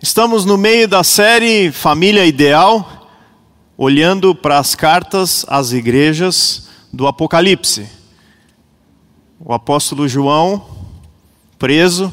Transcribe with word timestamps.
Estamos 0.00 0.44
no 0.44 0.58
meio 0.58 0.86
da 0.86 1.02
série 1.02 1.72
Família 1.72 2.26
Ideal, 2.26 3.08
olhando 3.78 4.34
para 4.34 4.58
as 4.58 4.74
cartas 4.74 5.46
às 5.48 5.72
igrejas 5.72 6.68
do 6.92 7.06
Apocalipse. 7.06 7.88
O 9.40 9.54
apóstolo 9.54 10.06
João, 10.06 10.66
preso, 11.58 12.12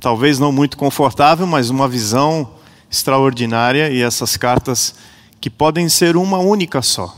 talvez 0.00 0.38
não 0.38 0.52
muito 0.52 0.76
confortável, 0.76 1.44
mas 1.44 1.70
uma 1.70 1.88
visão 1.88 2.52
extraordinária, 2.88 3.90
e 3.90 4.00
essas 4.00 4.36
cartas, 4.36 4.94
que 5.40 5.50
podem 5.50 5.88
ser 5.88 6.16
uma 6.16 6.38
única 6.38 6.82
só, 6.82 7.16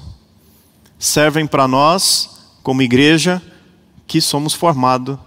servem 0.98 1.46
para 1.46 1.68
nós, 1.68 2.41
como 2.62 2.80
igreja, 2.80 3.43
que 4.07 4.18
somos 4.18 4.55
formados 4.55 5.18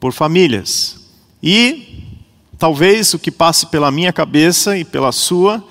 por 0.00 0.14
famílias. 0.14 0.96
E 1.42 1.93
talvez 2.64 3.12
o 3.12 3.18
que 3.18 3.30
passe 3.30 3.66
pela 3.66 3.90
minha 3.90 4.10
cabeça 4.10 4.74
e 4.78 4.86
pela 4.86 5.12
sua 5.12 5.62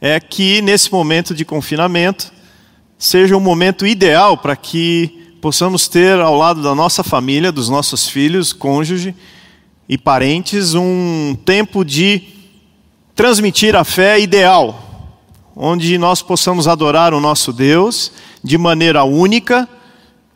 é 0.00 0.18
que 0.18 0.60
nesse 0.62 0.90
momento 0.90 1.32
de 1.32 1.44
confinamento 1.44 2.32
seja 2.98 3.36
um 3.36 3.40
momento 3.40 3.86
ideal 3.86 4.36
para 4.36 4.56
que 4.56 5.36
possamos 5.40 5.86
ter 5.86 6.18
ao 6.18 6.36
lado 6.36 6.60
da 6.60 6.74
nossa 6.74 7.04
família, 7.04 7.52
dos 7.52 7.68
nossos 7.68 8.08
filhos, 8.08 8.52
cônjuge 8.52 9.14
e 9.88 9.96
parentes, 9.96 10.74
um 10.74 11.36
tempo 11.44 11.84
de 11.84 12.22
transmitir 13.14 13.76
a 13.76 13.84
fé 13.84 14.18
ideal, 14.18 15.14
onde 15.54 15.96
nós 15.98 16.20
possamos 16.20 16.66
adorar 16.66 17.14
o 17.14 17.20
nosso 17.20 17.52
Deus 17.52 18.10
de 18.42 18.58
maneira 18.58 19.04
única, 19.04 19.68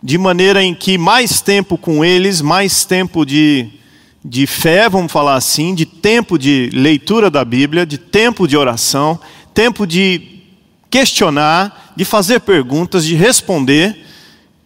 de 0.00 0.16
maneira 0.16 0.62
em 0.62 0.76
que 0.76 0.96
mais 0.96 1.40
tempo 1.40 1.76
com 1.76 2.04
eles, 2.04 2.40
mais 2.40 2.84
tempo 2.84 3.26
de 3.26 3.77
de 4.24 4.46
fé, 4.46 4.88
vamos 4.88 5.12
falar 5.12 5.34
assim, 5.34 5.74
de 5.74 5.86
tempo 5.86 6.38
de 6.38 6.70
leitura 6.72 7.30
da 7.30 7.44
Bíblia, 7.44 7.86
de 7.86 7.98
tempo 7.98 8.46
de 8.48 8.56
oração, 8.56 9.18
tempo 9.54 9.86
de 9.86 10.42
questionar, 10.90 11.92
de 11.96 12.04
fazer 12.04 12.40
perguntas, 12.40 13.04
de 13.04 13.14
responder. 13.14 14.04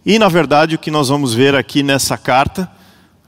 E, 0.04 0.18
na 0.18 0.28
verdade, 0.28 0.74
o 0.74 0.78
que 0.78 0.90
nós 0.90 1.08
vamos 1.08 1.34
ver 1.34 1.54
aqui 1.54 1.82
nessa 1.82 2.16
carta 2.16 2.70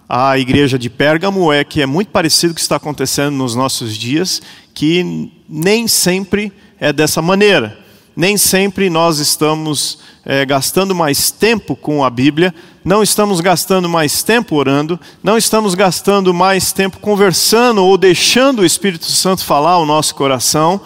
à 0.09 0.39
igreja 0.39 0.79
de 0.79 0.91
Pérgamo 0.91 1.53
é 1.53 1.65
que 1.65 1.81
é 1.81 1.87
muito 1.87 2.09
parecido 2.09 2.53
com 2.53 2.53
o 2.53 2.57
que 2.57 2.61
está 2.61 2.77
acontecendo 2.77 3.35
nos 3.35 3.55
nossos 3.55 3.97
dias, 3.97 4.43
que 4.73 5.31
nem 5.49 5.87
sempre 5.89 6.53
é 6.79 6.93
dessa 6.93 7.23
maneira. 7.23 7.84
Nem 8.17 8.37
sempre 8.37 8.89
nós 8.89 9.19
estamos 9.19 9.99
é, 10.25 10.45
gastando 10.47 10.95
mais 10.95 11.31
tempo 11.31 11.77
com 11.77 12.05
a 12.05 12.11
Bíblia, 12.11 12.55
não 12.85 13.03
estamos 13.03 13.41
gastando 13.41 13.89
mais 13.89 14.23
tempo 14.23 14.57
orando, 14.57 14.99
não 15.23 15.37
estamos 15.37 15.75
gastando 15.75 16.33
mais 16.33 16.73
tempo 16.73 16.99
conversando 16.99 17.85
ou 17.85 17.99
deixando 17.99 18.61
o 18.61 18.65
Espírito 18.65 19.07
Santo 19.07 19.45
falar 19.45 19.73
ao 19.73 19.87
nosso 19.87 20.15
coração 20.15 20.81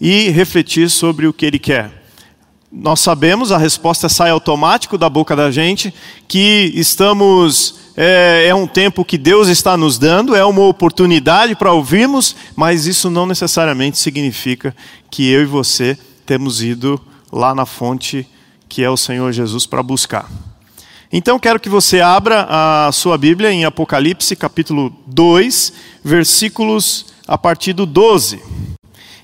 e 0.00 0.30
refletir 0.30 0.90
sobre 0.90 1.26
o 1.26 1.32
que 1.32 1.46
Ele 1.46 1.58
quer. 1.58 2.02
Nós 2.70 3.00
sabemos, 3.00 3.52
a 3.52 3.58
resposta 3.58 4.08
sai 4.08 4.30
automático 4.30 4.96
da 4.96 5.08
boca 5.08 5.36
da 5.36 5.50
gente, 5.50 5.92
que 6.26 6.72
estamos 6.74 7.74
é, 7.94 8.46
é, 8.48 8.54
um 8.54 8.66
tempo 8.66 9.04
que 9.04 9.18
Deus 9.18 9.48
está 9.48 9.76
nos 9.76 9.98
dando, 9.98 10.34
é 10.34 10.42
uma 10.44 10.62
oportunidade 10.62 11.54
para 11.54 11.72
ouvirmos, 11.72 12.34
mas 12.56 12.86
isso 12.86 13.10
não 13.10 13.26
necessariamente 13.26 13.98
significa 13.98 14.74
que 15.10 15.30
eu 15.30 15.42
e 15.42 15.46
você 15.46 15.98
temos 16.26 16.62
ido 16.62 17.00
lá 17.30 17.54
na 17.54 17.66
fonte 17.66 18.26
que 18.68 18.82
é 18.82 18.88
o 18.88 18.96
Senhor 18.96 19.30
Jesus 19.32 19.66
para 19.66 19.82
buscar. 19.82 20.30
Então 21.12 21.38
quero 21.38 21.60
que 21.60 21.68
você 21.68 22.00
abra 22.00 22.46
a 22.48 22.90
sua 22.90 23.18
Bíblia 23.18 23.52
em 23.52 23.66
Apocalipse 23.66 24.34
capítulo 24.34 24.90
2, 25.06 25.72
versículos 26.02 27.12
a 27.28 27.36
partir 27.36 27.74
do 27.74 27.84
12. 27.84 28.42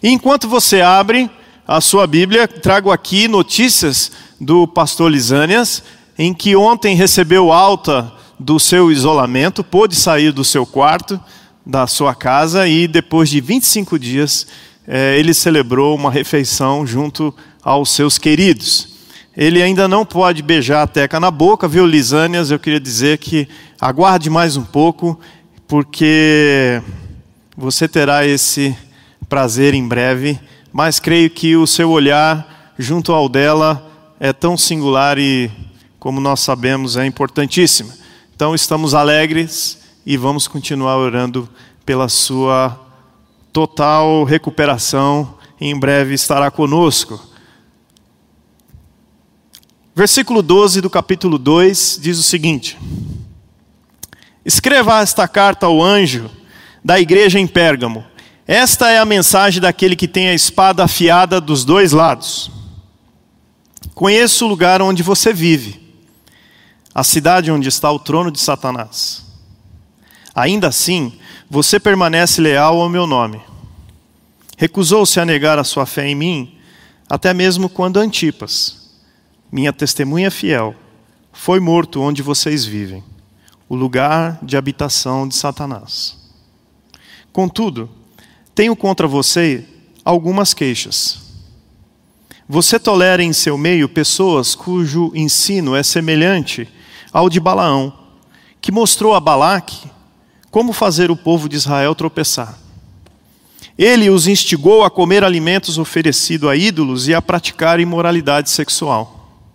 E 0.03 0.11
enquanto 0.11 0.47
você 0.47 0.83
abre 0.83 1.31
a 1.67 1.81
sua 1.81 2.07
Bíblia, 2.07 2.47
trago 2.47 2.91
aqui 2.91 3.27
notícias 3.27 4.13
do 4.41 4.67
pastor 4.69 5.11
Lisânias, 5.11 5.83
em 6.19 6.35
que 6.35 6.55
ontem 6.55 6.95
recebeu 6.95 7.53
alta 7.53 8.13
do 8.39 8.61
seu 8.61 8.93
isolamento, 8.93 9.65
pôde 9.65 9.97
sair 9.97 10.31
do 10.31 10.45
seu 10.45 10.65
quarto, 10.65 11.19
da 11.65 11.87
sua 11.87 12.15
casa, 12.15 12.69
e 12.69 12.87
depois 12.87 13.29
de 13.29 13.41
25 13.41 13.99
dias 13.99 14.47
eh, 14.91 15.19
ele 15.19 15.35
celebrou 15.35 15.95
uma 15.95 16.11
refeição 16.11 16.87
junto 16.87 17.35
aos 17.63 17.91
seus 17.91 18.17
queridos. 18.17 18.97
Ele 19.37 19.63
ainda 19.63 19.87
não 19.87 20.05
pode 20.05 20.43
beijar 20.43 20.83
a 20.83 20.87
teca 20.87 21.21
na 21.21 21.31
boca, 21.31 21.69
viu, 21.69 21.87
Lisânias? 21.87 22.51
Eu 22.51 22.59
queria 22.59 22.81
dizer 22.81 23.19
que 23.19 23.47
aguarde 23.79 24.31
mais 24.31 24.57
um 24.57 24.65
pouco, 24.65 25.21
porque 25.69 26.83
você 27.55 27.87
terá 27.87 28.27
esse 28.27 28.75
prazer 29.29 29.75
em 29.75 29.87
breve, 29.87 30.41
mas 30.73 30.99
creio 30.99 31.29
que 31.29 31.55
o 31.55 31.67
seu 31.67 31.91
olhar 31.91 32.73
junto 32.79 33.13
ao 33.13 33.29
dela 33.29 33.87
é 34.19 34.33
tão 34.33 34.57
singular 34.57 35.19
e, 35.19 35.51
como 36.01 36.19
nós 36.19 36.41
sabemos, 36.41 36.97
é 36.97 37.05
importantíssimo. 37.05 37.93
Então 38.35 38.55
estamos 38.55 38.95
alegres 38.95 39.79
e 40.07 40.17
vamos 40.17 40.49
continuar 40.49 40.97
orando 40.97 41.47
pela 41.85 42.09
sua 42.09 42.88
total 43.59 44.23
recuperação. 44.23 45.35
Em 45.61 45.77
breve 45.77 46.15
estará 46.15 46.49
conosco. 46.49 47.21
Versículo 49.97 50.43
12 50.43 50.81
do 50.81 50.89
capítulo 50.89 51.39
2 51.39 51.99
diz 52.01 52.21
o 52.21 52.23
seguinte: 52.23 52.79
Escreva 54.45 55.01
esta 55.01 55.27
carta 55.27 55.67
ao 55.67 55.83
anjo 55.83 56.31
da 56.85 57.01
igreja 57.01 57.41
em 57.41 57.49
Pérgamo. 57.49 58.05
Esta 58.47 58.91
é 58.93 58.99
a 59.01 59.05
mensagem 59.05 59.61
daquele 59.61 59.97
que 59.97 60.07
tem 60.07 60.29
a 60.29 60.35
espada 60.35 60.85
afiada 60.85 61.41
dos 61.41 61.65
dois 61.65 61.91
lados. 61.91 62.53
Conheço 63.93 64.45
o 64.45 64.49
lugar 64.49 64.81
onde 64.81 65.03
você 65.03 65.33
vive, 65.33 65.97
a 66.95 67.03
cidade 67.03 67.51
onde 67.51 67.69
está 67.69 67.91
o 67.91 67.99
trono 67.99 68.31
de 68.31 68.39
Satanás. 68.39 69.27
Ainda 70.33 70.69
assim, 70.69 71.19
você 71.51 71.81
permanece 71.81 72.41
leal 72.41 72.81
ao 72.81 72.89
meu 72.89 73.05
nome. 73.05 73.48
Recusou-se 74.59 75.19
a 75.19 75.25
negar 75.25 75.59
a 75.59 75.65
sua 75.65 75.87
fé 75.87 76.07
em 76.07 76.15
mim, 76.15 76.59
até 77.09 77.33
mesmo 77.33 77.71
quando 77.71 77.97
Antipas 77.97 78.79
minha 79.51 79.73
testemunha 79.73 80.31
fiel, 80.31 80.75
foi 81.33 81.59
morto 81.59 82.03
onde 82.03 82.23
vocês 82.23 82.67
vivem, 82.67 83.03
o 83.69 83.75
lugar 83.75 84.39
de 84.43 84.57
habitação 84.57 85.27
de 85.27 85.35
Satanás. 85.35 86.17
Contudo, 87.33 87.89
tenho 88.55 88.77
contra 88.77 89.07
você 89.07 89.65
algumas 90.05 90.53
queixas. 90.53 91.21
Você 92.47 92.79
tolera 92.79 93.23
em 93.23 93.33
seu 93.33 93.57
meio 93.57 93.89
pessoas 93.89 94.55
cujo 94.55 95.13
ensino 95.15 95.75
é 95.75 95.83
semelhante 95.83 96.69
ao 97.13 97.31
de 97.31 97.41
Balaão, 97.41 97.97
que 98.61 98.73
mostrou 98.73 99.15
a 99.15 99.21
Balaque 99.21 99.91
como 100.51 100.73
fazer 100.73 101.11
o 101.11 101.17
povo 101.17 101.49
de 101.49 101.57
Israel 101.57 101.95
tropeçar. 101.95 102.68
Ele 103.79 104.11
os 104.11 104.27
instigou 104.27 104.83
a 104.83 104.91
comer 104.91 105.23
alimentos 105.23 105.79
oferecidos 105.79 106.51
a 106.51 106.57
ídolos 106.57 107.07
e 107.07 107.15
a 107.15 107.23
praticar 107.23 107.79
imoralidade 107.79 108.51
sexual. 108.51 109.47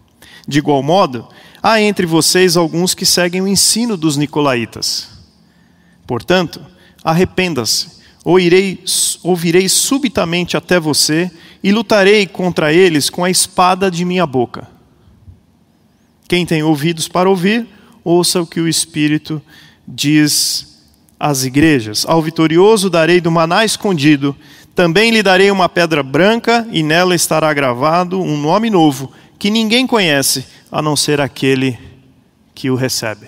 De 0.48 0.60
igual 0.60 0.82
modo, 0.82 1.28
há 1.62 1.82
entre 1.82 2.06
vocês 2.06 2.56
alguns 2.56 2.94
que 2.94 3.06
seguem 3.06 3.42
o 3.42 3.48
ensino 3.48 3.98
dos 3.98 4.16
nicolaítas. 4.16 5.10
Portanto, 6.08 6.62
arrependa-se, 7.04 8.02
ou 8.24 8.40
irei, 8.40 8.80
subitamente 9.68 10.56
até 10.56 10.80
você 10.80 11.30
e 11.62 11.74
lutarei 11.74 12.26
contra 12.26 12.74
eles 12.74 13.10
com 13.10 13.26
a 13.26 13.30
espada 13.30 13.92
de 13.92 14.06
minha 14.06 14.26
boca. 14.26 14.70
Quem 16.30 16.46
tem 16.46 16.64
ouvidos 16.64 17.10
para 17.10 17.30
ouvir, 17.30 17.68
ouça 18.04 18.42
o 18.42 18.48
que 18.48 18.62
o 18.62 18.70
Espírito 18.70 19.42
diz 19.86 20.73
às 21.20 21.44
igrejas. 21.44 22.06
Ao 22.08 22.22
vitorioso 22.22 22.90
darei 22.90 23.22
do 23.22 23.32
maná 23.32 23.64
escondido, 23.64 24.36
também 24.76 25.12
lhe 25.12 25.22
darei 25.22 25.52
uma 25.52 25.70
pedra 25.70 26.02
branca, 26.02 26.68
e 26.72 26.82
nela 26.82 27.14
estará 27.14 27.54
gravado 27.54 28.20
um 28.20 28.38
nome 28.38 28.70
novo 28.70 29.12
que 29.38 29.50
ninguém 29.50 29.86
conhece 29.86 30.46
a 30.72 30.82
não 30.82 30.96
ser 30.96 31.22
aquele 31.22 31.78
que 32.56 32.70
o 32.70 32.76
recebe. 32.76 33.28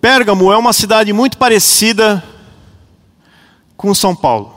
Pérgamo 0.00 0.52
é 0.52 0.56
uma 0.56 0.72
cidade 0.72 1.12
muito 1.12 1.38
parecida 1.38 2.22
com 3.76 3.94
São 3.94 4.14
Paulo. 4.14 4.54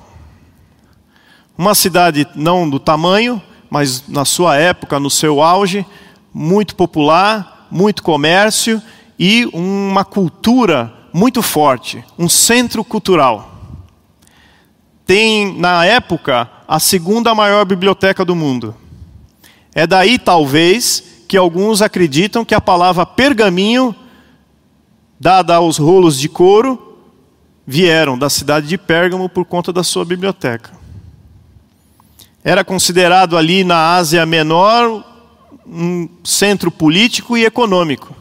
Uma 1.57 1.74
cidade 1.74 2.28
não 2.36 2.69
do 2.69 2.80
tamanho, 2.80 3.42
mas 3.69 4.07
na 4.07 4.25
sua 4.25 4.57
época, 4.57 5.00
no 5.00 5.10
seu 5.10 5.42
auge, 5.42 5.86
muito 6.33 6.75
popular, 6.75 7.56
muito 7.69 8.04
comércio 8.04 8.81
e 9.18 9.46
uma 9.54 10.06
cultura 10.06 10.94
muito 11.14 11.42
forte, 11.42 12.04
um 12.18 12.30
centro 12.30 12.84
cultural. 12.84 13.56
Tem, 15.06 15.58
na 15.58 15.86
época, 15.86 16.50
a 16.68 16.80
segunda 16.80 17.34
maior 17.34 17.66
biblioteca 17.66 18.25
do 18.25 18.36
mundo. 18.36 18.75
É 19.74 19.88
daí, 19.88 20.19
talvez, 20.19 21.04
que 21.28 21.38
alguns 21.38 21.81
acreditam 21.81 22.44
que 22.44 22.54
a 22.54 22.62
palavra 22.62 23.06
pergaminho 23.06 23.96
dada 25.19 25.56
aos 25.56 25.78
rolos 25.78 26.19
de 26.19 26.30
couro, 26.30 26.98
vieram 27.66 28.18
da 28.18 28.30
cidade 28.30 28.68
de 28.68 28.78
Pérgamo 28.78 29.28
por 29.28 29.46
conta 29.46 29.74
da 29.74 29.84
sua 29.84 30.06
biblioteca. 30.06 30.72
Era 32.44 32.64
considerado 32.64 33.36
ali 33.36 33.64
na 33.64 33.96
Ásia 33.96 34.25
Menor 34.25 35.04
um 35.69 36.08
centro 36.24 36.72
político 36.72 37.38
e 37.38 37.46
econômico. 37.46 38.16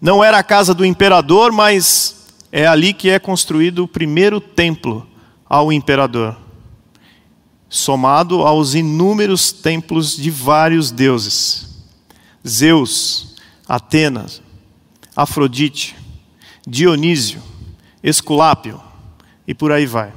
Não 0.00 0.22
era 0.22 0.38
a 0.38 0.42
casa 0.42 0.74
do 0.74 0.84
imperador, 0.84 1.52
mas 1.52 2.26
é 2.50 2.66
ali 2.66 2.92
que 2.92 3.08
é 3.08 3.18
construído 3.18 3.84
o 3.84 3.88
primeiro 3.88 4.40
templo 4.40 5.06
ao 5.48 5.72
imperador, 5.72 6.36
somado 7.68 8.42
aos 8.42 8.74
inúmeros 8.74 9.52
templos 9.52 10.16
de 10.16 10.30
vários 10.30 10.90
deuses: 10.90 11.68
Zeus, 12.46 13.36
Atenas, 13.68 14.42
Afrodite, 15.14 15.94
Dionísio, 16.66 17.40
Esculápio 18.02 18.80
e 19.46 19.54
por 19.54 19.70
aí 19.70 19.86
vai. 19.86 20.12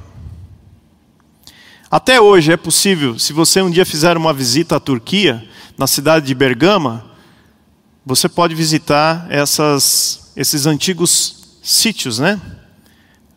Até 1.88 2.20
hoje 2.20 2.52
é 2.52 2.56
possível, 2.56 3.16
se 3.18 3.32
você 3.32 3.62
um 3.62 3.70
dia 3.70 3.86
fizer 3.86 4.16
uma 4.16 4.34
visita 4.34 4.76
à 4.76 4.80
Turquia, 4.80 5.48
na 5.76 5.86
cidade 5.86 6.26
de 6.26 6.34
Bergama, 6.34 7.04
você 8.04 8.28
pode 8.28 8.54
visitar 8.54 9.26
essas, 9.28 10.32
esses 10.36 10.64
antigos 10.64 11.58
sítios, 11.62 12.18
né? 12.18 12.40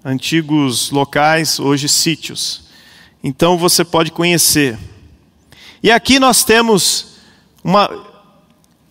Antigos 0.06 0.92
locais, 0.92 1.60
hoje 1.60 1.90
sítios. 1.90 2.70
Então 3.24 3.58
você 3.58 3.84
pode 3.84 4.12
conhecer. 4.12 4.78
E 5.84 5.92
aqui 5.92 6.20
nós 6.20 6.44
temos 6.44 7.18
uma. 7.64 7.90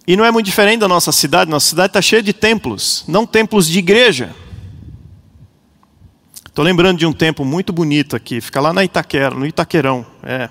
E 0.06 0.16
não 0.16 0.24
é 0.24 0.30
muito 0.30 0.46
diferente 0.46 0.80
da 0.80 0.88
nossa 0.88 1.12
cidade, 1.12 1.50
nossa 1.50 1.68
cidade 1.68 1.90
está 1.90 2.02
cheia 2.02 2.22
de 2.22 2.32
templos, 2.32 3.04
não 3.06 3.26
templos 3.26 3.68
de 3.68 3.78
igreja. 3.78 4.34
Estou 6.46 6.64
lembrando 6.64 6.98
de 6.98 7.06
um 7.06 7.12
templo 7.12 7.44
muito 7.44 7.72
bonito 7.72 8.16
aqui, 8.16 8.40
fica 8.40 8.60
lá 8.60 8.72
na 8.72 8.82
Itaquera, 8.82 9.34
no 9.34 9.46
Itaquerão. 9.46 10.04
É. 10.22 10.50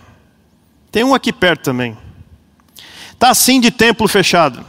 Tem 0.92 1.04
um 1.04 1.14
aqui 1.14 1.34
perto 1.34 1.64
também. 1.64 1.98
Está 3.18 3.32
assim 3.32 3.60
de 3.60 3.72
templo 3.72 4.08
fechado. 4.08 4.64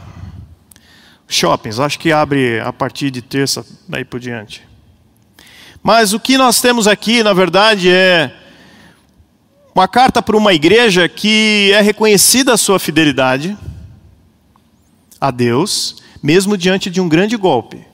Shoppings, 1.27 1.79
acho 1.79 1.99
que 1.99 2.11
abre 2.11 2.59
a 2.59 2.73
partir 2.73 3.11
de 3.11 3.21
terça, 3.21 3.63
daí 3.87 4.03
por 4.03 4.19
diante. 4.19 4.67
Mas 5.83 6.13
o 6.13 6.19
que 6.19 6.35
nós 6.35 6.59
temos 6.59 6.87
aqui, 6.87 7.21
na 7.21 7.31
verdade, 7.31 7.91
é 7.91 8.35
uma 9.75 9.87
carta 9.87 10.19
para 10.19 10.35
uma 10.35 10.51
igreja 10.51 11.07
que 11.07 11.71
é 11.75 11.81
reconhecida 11.81 12.51
a 12.51 12.57
sua 12.57 12.79
fidelidade 12.79 13.55
a 15.21 15.29
Deus, 15.29 16.01
mesmo 16.23 16.57
diante 16.57 16.89
de 16.89 16.99
um 16.99 17.07
grande 17.07 17.37
golpe. 17.37 17.85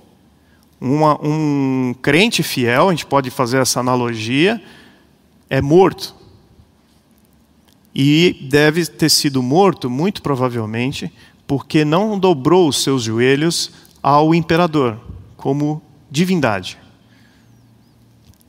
Uma, 0.80 1.20
um 1.22 1.94
crente 2.02 2.42
fiel, 2.42 2.88
a 2.88 2.92
gente 2.92 3.06
pode 3.06 3.30
fazer 3.30 3.58
essa 3.58 3.82
analogia, 3.82 4.64
é 5.50 5.60
morto. 5.60 6.16
E 7.96 8.48
deve 8.50 8.86
ter 8.86 9.10
sido 9.10 9.42
morto, 9.42 9.90
muito 9.90 10.22
provavelmente, 10.22 11.12
porque 11.48 11.86
não 11.86 12.20
dobrou 12.20 12.68
os 12.68 12.84
seus 12.84 13.04
joelhos 13.04 13.72
ao 14.04 14.36
imperador, 14.36 15.00
como 15.38 15.82
divindade. 16.12 16.78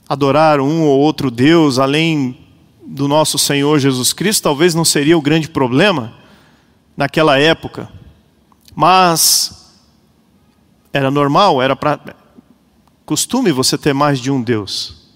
Adorar 0.09 0.61
um 0.61 0.83
ou 0.83 0.99
outro 0.99 1.31
Deus 1.31 1.79
além 1.79 2.39
do 2.85 3.09
nosso 3.09 3.39
Senhor 3.39 3.79
Jesus 3.79 4.13
Cristo 4.13 4.45
talvez 4.45 4.75
não 4.75 4.85
seria 4.85 5.19
o 5.19 5.23
grande 5.23 5.49
problema 5.49 6.15
naquela 6.97 7.39
época, 7.39 7.89
mas 8.75 9.77
era 10.93 11.11
normal, 11.11 11.61
era 11.61 11.75
para 11.77 12.01
costume 13.05 13.53
você 13.53 13.77
ter 13.77 13.93
mais 13.93 14.19
de 14.19 14.31
um 14.31 14.41
Deus. 14.43 15.07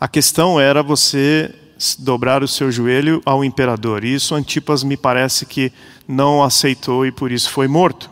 A 0.00 0.08
questão 0.08 0.58
era 0.58 0.82
você 0.82 1.54
dobrar 1.98 2.42
o 2.42 2.48
seu 2.48 2.70
joelho 2.70 3.22
ao 3.24 3.44
imperador. 3.44 4.04
E 4.04 4.14
isso 4.14 4.34
Antipas 4.34 4.82
me 4.82 4.96
parece 4.96 5.46
que 5.46 5.72
não 6.06 6.42
aceitou 6.42 7.06
e 7.06 7.12
por 7.12 7.30
isso 7.30 7.50
foi 7.50 7.68
morto. 7.68 8.10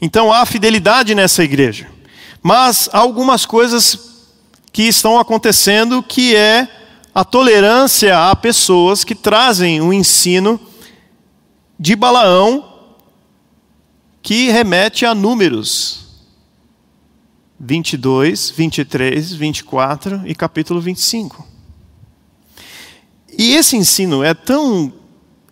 Então 0.00 0.32
há 0.32 0.44
fidelidade 0.46 1.14
nessa 1.14 1.42
igreja. 1.42 1.88
Mas 2.42 2.88
há 2.92 2.98
algumas 2.98 3.44
coisas 3.44 4.10
que 4.72 4.84
estão 4.84 5.18
acontecendo 5.18 6.02
que 6.02 6.34
é 6.34 6.68
a 7.14 7.24
tolerância 7.24 8.30
a 8.30 8.36
pessoas 8.36 9.04
que 9.04 9.14
trazem 9.14 9.80
o 9.80 9.92
ensino 9.92 10.60
de 11.78 11.96
Balaão 11.96 12.70
que 14.22 14.50
remete 14.50 15.04
a 15.04 15.14
números 15.14 16.00
22, 17.58 18.50
23, 18.50 19.32
24 19.32 20.22
e 20.24 20.34
capítulo 20.34 20.80
25. 20.80 21.49
E 23.38 23.54
esse 23.54 23.76
ensino 23.76 24.22
é 24.22 24.34
tão 24.34 24.92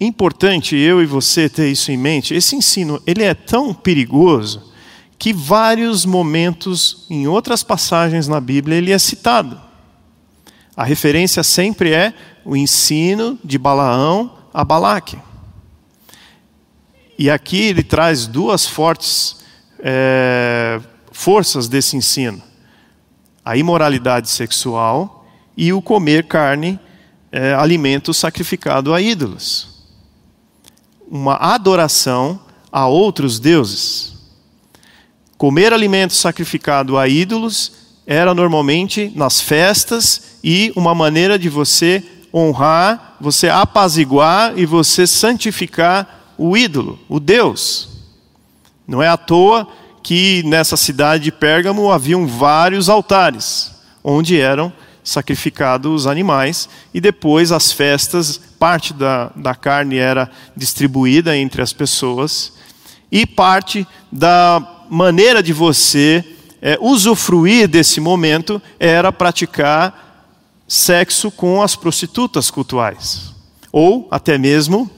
importante 0.01 0.77
eu 0.77 1.03
e 1.03 1.07
você 1.07 1.49
ter 1.49 1.71
isso 1.71 1.91
em 1.91 1.97
mente. 1.97 2.35
Esse 2.35 2.55
ensino, 2.55 3.03
ele 3.07 3.23
é 3.23 3.35
tão 3.35 3.75
perigoso 3.75 4.73
que 5.19 5.33
vários 5.33 6.05
momentos 6.05 7.07
em 7.11 7.27
outras 7.27 7.63
passagens 7.63 8.29
na 8.29 8.41
Bíblia 8.41 8.77
ele 8.77 8.93
é 8.93 8.99
citado. 8.99 9.61
A 10.77 10.85
referência 10.85 11.43
sempre 11.43 11.93
é 11.93 12.15
o 12.45 12.57
ensino 12.57 13.39
de 13.43 13.59
Balaão 13.59 14.39
a 14.55 14.65
Balaque. 14.65 15.19
E 17.19 17.29
aqui 17.29 17.61
ele 17.61 17.83
traz 17.83 18.29
duas 18.29 18.65
fortes 18.65 19.39
é, 19.81 20.81
forças 21.11 21.69
desse 21.69 21.97
ensino: 21.97 22.41
a 23.45 23.57
imoralidade 23.57 24.31
sexual 24.31 25.27
e 25.57 25.73
o 25.73 25.83
comer 25.83 26.27
carne 26.27 26.79
é, 27.31 27.55
alimento 27.55 28.13
sacrificado 28.15 28.95
a 28.95 29.01
ídolos. 29.01 29.69
Uma 31.11 31.37
adoração 31.37 32.41
a 32.71 32.87
outros 32.87 33.39
deuses. 33.39 34.15
Comer 35.37 35.73
alimento 35.73 36.15
sacrificado 36.15 36.99
a 36.99 37.09
ídolos 37.09 37.73
era 38.07 38.35
normalmente 38.35 39.13
nas 39.15 39.41
festas 39.41 40.39
e 40.43 40.73
uma 40.75 40.95
maneira 40.95 41.39
de 41.39 41.49
você 41.49 42.03
honrar, 42.33 43.17
você 43.21 43.49
apaziguar 43.49 44.59
e 44.59 44.67
você 44.67 45.07
santificar 45.07 46.35
o 46.37 46.57
ídolo, 46.57 46.99
o 47.09 47.21
Deus. 47.21 47.89
Não 48.87 49.03
é 49.03 49.09
à 49.09 49.17
toa 49.17 49.69
que 50.03 50.43
nessa 50.45 50.77
cidade 50.77 51.25
de 51.25 51.33
Pérgamo 51.33 51.91
haviam 51.91 52.27
vários 52.27 52.89
altares, 52.89 53.73
onde 54.03 54.41
eram 54.41 54.73
sacrificados 55.09 56.03
os 56.03 56.07
animais 56.07 56.69
e 56.93 57.01
depois 57.01 57.51
as 57.51 57.73
festas, 57.73 58.39
parte 58.59 58.93
da, 58.93 59.31
da 59.35 59.55
carne 59.55 59.97
era 59.97 60.31
distribuída 60.55 61.37
entre 61.37 61.63
as 61.63 61.73
pessoas 61.73 62.53
e 63.11 63.25
parte 63.25 63.87
da 64.13 64.85
maneira 64.91 65.43
de 65.43 65.53
você 65.53 66.23
é, 66.61 66.77
usufruir 66.79 67.67
desse 67.67 68.01
momento 68.01 68.61
era 68.79 69.11
praticar 69.11 70.27
sexo 70.67 71.31
com 71.31 71.63
as 71.63 71.75
prostitutas 71.75 72.51
cultuais. 72.51 73.33
Ou 73.73 74.09
até 74.11 74.37
mesmo 74.37 74.91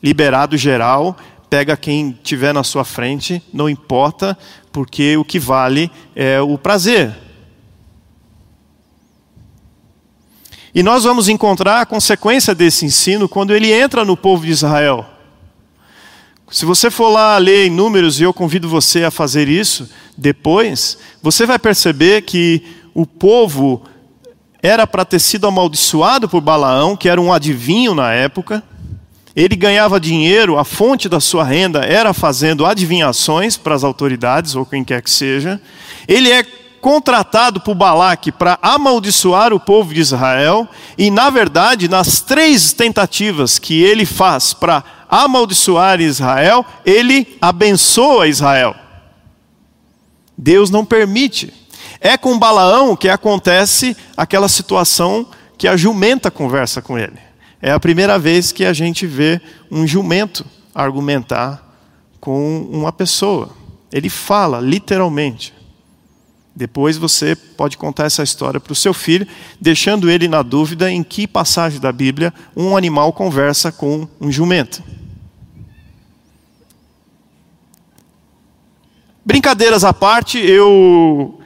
liberado 0.00 0.56
geral 0.56 1.16
pega 1.48 1.76
quem 1.76 2.16
tiver 2.22 2.54
na 2.54 2.62
sua 2.62 2.84
frente 2.84 3.42
não 3.52 3.68
importa 3.68 4.38
porque 4.70 5.16
o 5.16 5.24
que 5.24 5.40
vale 5.40 5.90
é 6.14 6.40
o 6.40 6.56
prazer 6.56 7.29
E 10.74 10.82
nós 10.82 11.04
vamos 11.04 11.28
encontrar 11.28 11.80
a 11.80 11.86
consequência 11.86 12.54
desse 12.54 12.84
ensino 12.84 13.28
quando 13.28 13.54
ele 13.54 13.72
entra 13.72 14.04
no 14.04 14.16
povo 14.16 14.46
de 14.46 14.52
Israel. 14.52 15.04
Se 16.50 16.64
você 16.64 16.90
for 16.90 17.10
lá 17.10 17.38
ler 17.38 17.66
em 17.66 17.70
Números, 17.70 18.20
e 18.20 18.24
eu 18.24 18.34
convido 18.34 18.68
você 18.68 19.04
a 19.04 19.10
fazer 19.10 19.48
isso 19.48 19.88
depois, 20.16 20.98
você 21.22 21.46
vai 21.46 21.58
perceber 21.58 22.22
que 22.22 22.62
o 22.92 23.06
povo 23.06 23.82
era 24.62 24.86
para 24.86 25.04
ter 25.04 25.20
sido 25.20 25.46
amaldiçoado 25.46 26.28
por 26.28 26.40
Balaão, 26.40 26.96
que 26.96 27.08
era 27.08 27.20
um 27.20 27.32
adivinho 27.32 27.94
na 27.94 28.12
época. 28.12 28.62
Ele 29.34 29.54
ganhava 29.54 30.00
dinheiro, 30.00 30.58
a 30.58 30.64
fonte 30.64 31.08
da 31.08 31.20
sua 31.20 31.44
renda 31.44 31.84
era 31.84 32.12
fazendo 32.12 32.66
adivinhações 32.66 33.56
para 33.56 33.74
as 33.74 33.84
autoridades, 33.84 34.56
ou 34.56 34.66
quem 34.66 34.84
quer 34.84 35.02
que 35.02 35.10
seja. 35.10 35.60
Ele 36.06 36.30
é 36.30 36.44
contratado 36.80 37.60
por 37.60 37.74
Balaque 37.74 38.32
para 38.32 38.58
amaldiçoar 38.62 39.52
o 39.52 39.60
povo 39.60 39.92
de 39.92 40.00
Israel, 40.00 40.68
e 40.96 41.10
na 41.10 41.30
verdade, 41.30 41.88
nas 41.88 42.20
três 42.20 42.72
tentativas 42.72 43.58
que 43.58 43.82
ele 43.82 44.06
faz 44.06 44.52
para 44.52 44.82
amaldiçoar 45.08 46.00
Israel, 46.00 46.64
ele 46.84 47.36
abençoa 47.40 48.28
Israel. 48.28 48.74
Deus 50.36 50.70
não 50.70 50.84
permite. 50.84 51.52
É 52.00 52.16
com 52.16 52.38
Balaão 52.38 52.96
que 52.96 53.08
acontece 53.08 53.96
aquela 54.16 54.48
situação 54.48 55.26
que 55.58 55.68
a 55.68 55.76
jumenta 55.76 56.30
conversa 56.30 56.80
com 56.80 56.98
ele. 56.98 57.18
É 57.60 57.70
a 57.70 57.80
primeira 57.80 58.18
vez 58.18 58.52
que 58.52 58.64
a 58.64 58.72
gente 58.72 59.06
vê 59.06 59.38
um 59.70 59.86
jumento 59.86 60.46
argumentar 60.74 61.62
com 62.18 62.66
uma 62.70 62.90
pessoa. 62.90 63.50
Ele 63.92 64.08
fala 64.08 64.60
literalmente. 64.60 65.52
Depois 66.60 66.98
você 66.98 67.34
pode 67.34 67.78
contar 67.78 68.04
essa 68.04 68.22
história 68.22 68.60
para 68.60 68.74
o 68.74 68.76
seu 68.76 68.92
filho, 68.92 69.26
deixando 69.58 70.10
ele 70.10 70.28
na 70.28 70.42
dúvida 70.42 70.90
em 70.90 71.02
que 71.02 71.26
passagem 71.26 71.80
da 71.80 71.90
Bíblia 71.90 72.34
um 72.54 72.76
animal 72.76 73.14
conversa 73.14 73.72
com 73.72 74.06
um 74.20 74.30
jumento. 74.30 74.82
Brincadeiras 79.24 79.84
à 79.84 79.94
parte, 79.94 80.38
eu 80.38 81.40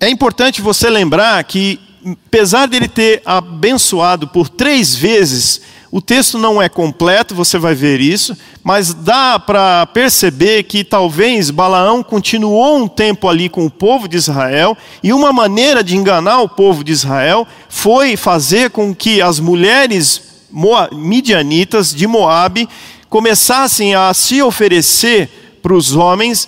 é 0.00 0.08
importante 0.10 0.60
você 0.60 0.90
lembrar 0.90 1.44
que, 1.44 1.78
apesar 2.26 2.66
dele 2.66 2.88
ter 2.88 3.22
abençoado 3.24 4.26
por 4.26 4.48
três 4.48 4.96
vezes, 4.96 5.62
o 5.96 6.00
texto 6.02 6.36
não 6.36 6.60
é 6.60 6.68
completo, 6.68 7.34
você 7.34 7.56
vai 7.56 7.74
ver 7.74 8.02
isso, 8.02 8.36
mas 8.62 8.92
dá 8.92 9.38
para 9.38 9.86
perceber 9.86 10.64
que 10.64 10.84
talvez 10.84 11.50
Balaão 11.50 12.02
continuou 12.02 12.76
um 12.76 12.86
tempo 12.86 13.26
ali 13.26 13.48
com 13.48 13.64
o 13.64 13.70
povo 13.70 14.06
de 14.06 14.14
Israel, 14.14 14.76
e 15.02 15.10
uma 15.10 15.32
maneira 15.32 15.82
de 15.82 15.96
enganar 15.96 16.42
o 16.42 16.50
povo 16.50 16.84
de 16.84 16.92
Israel 16.92 17.48
foi 17.70 18.14
fazer 18.14 18.68
com 18.68 18.94
que 18.94 19.22
as 19.22 19.40
mulheres 19.40 20.44
midianitas 20.92 21.94
de 21.94 22.06
Moabe 22.06 22.68
começassem 23.08 23.94
a 23.94 24.12
se 24.12 24.42
oferecer 24.42 25.58
para 25.62 25.72
os 25.72 25.96
homens 25.96 26.46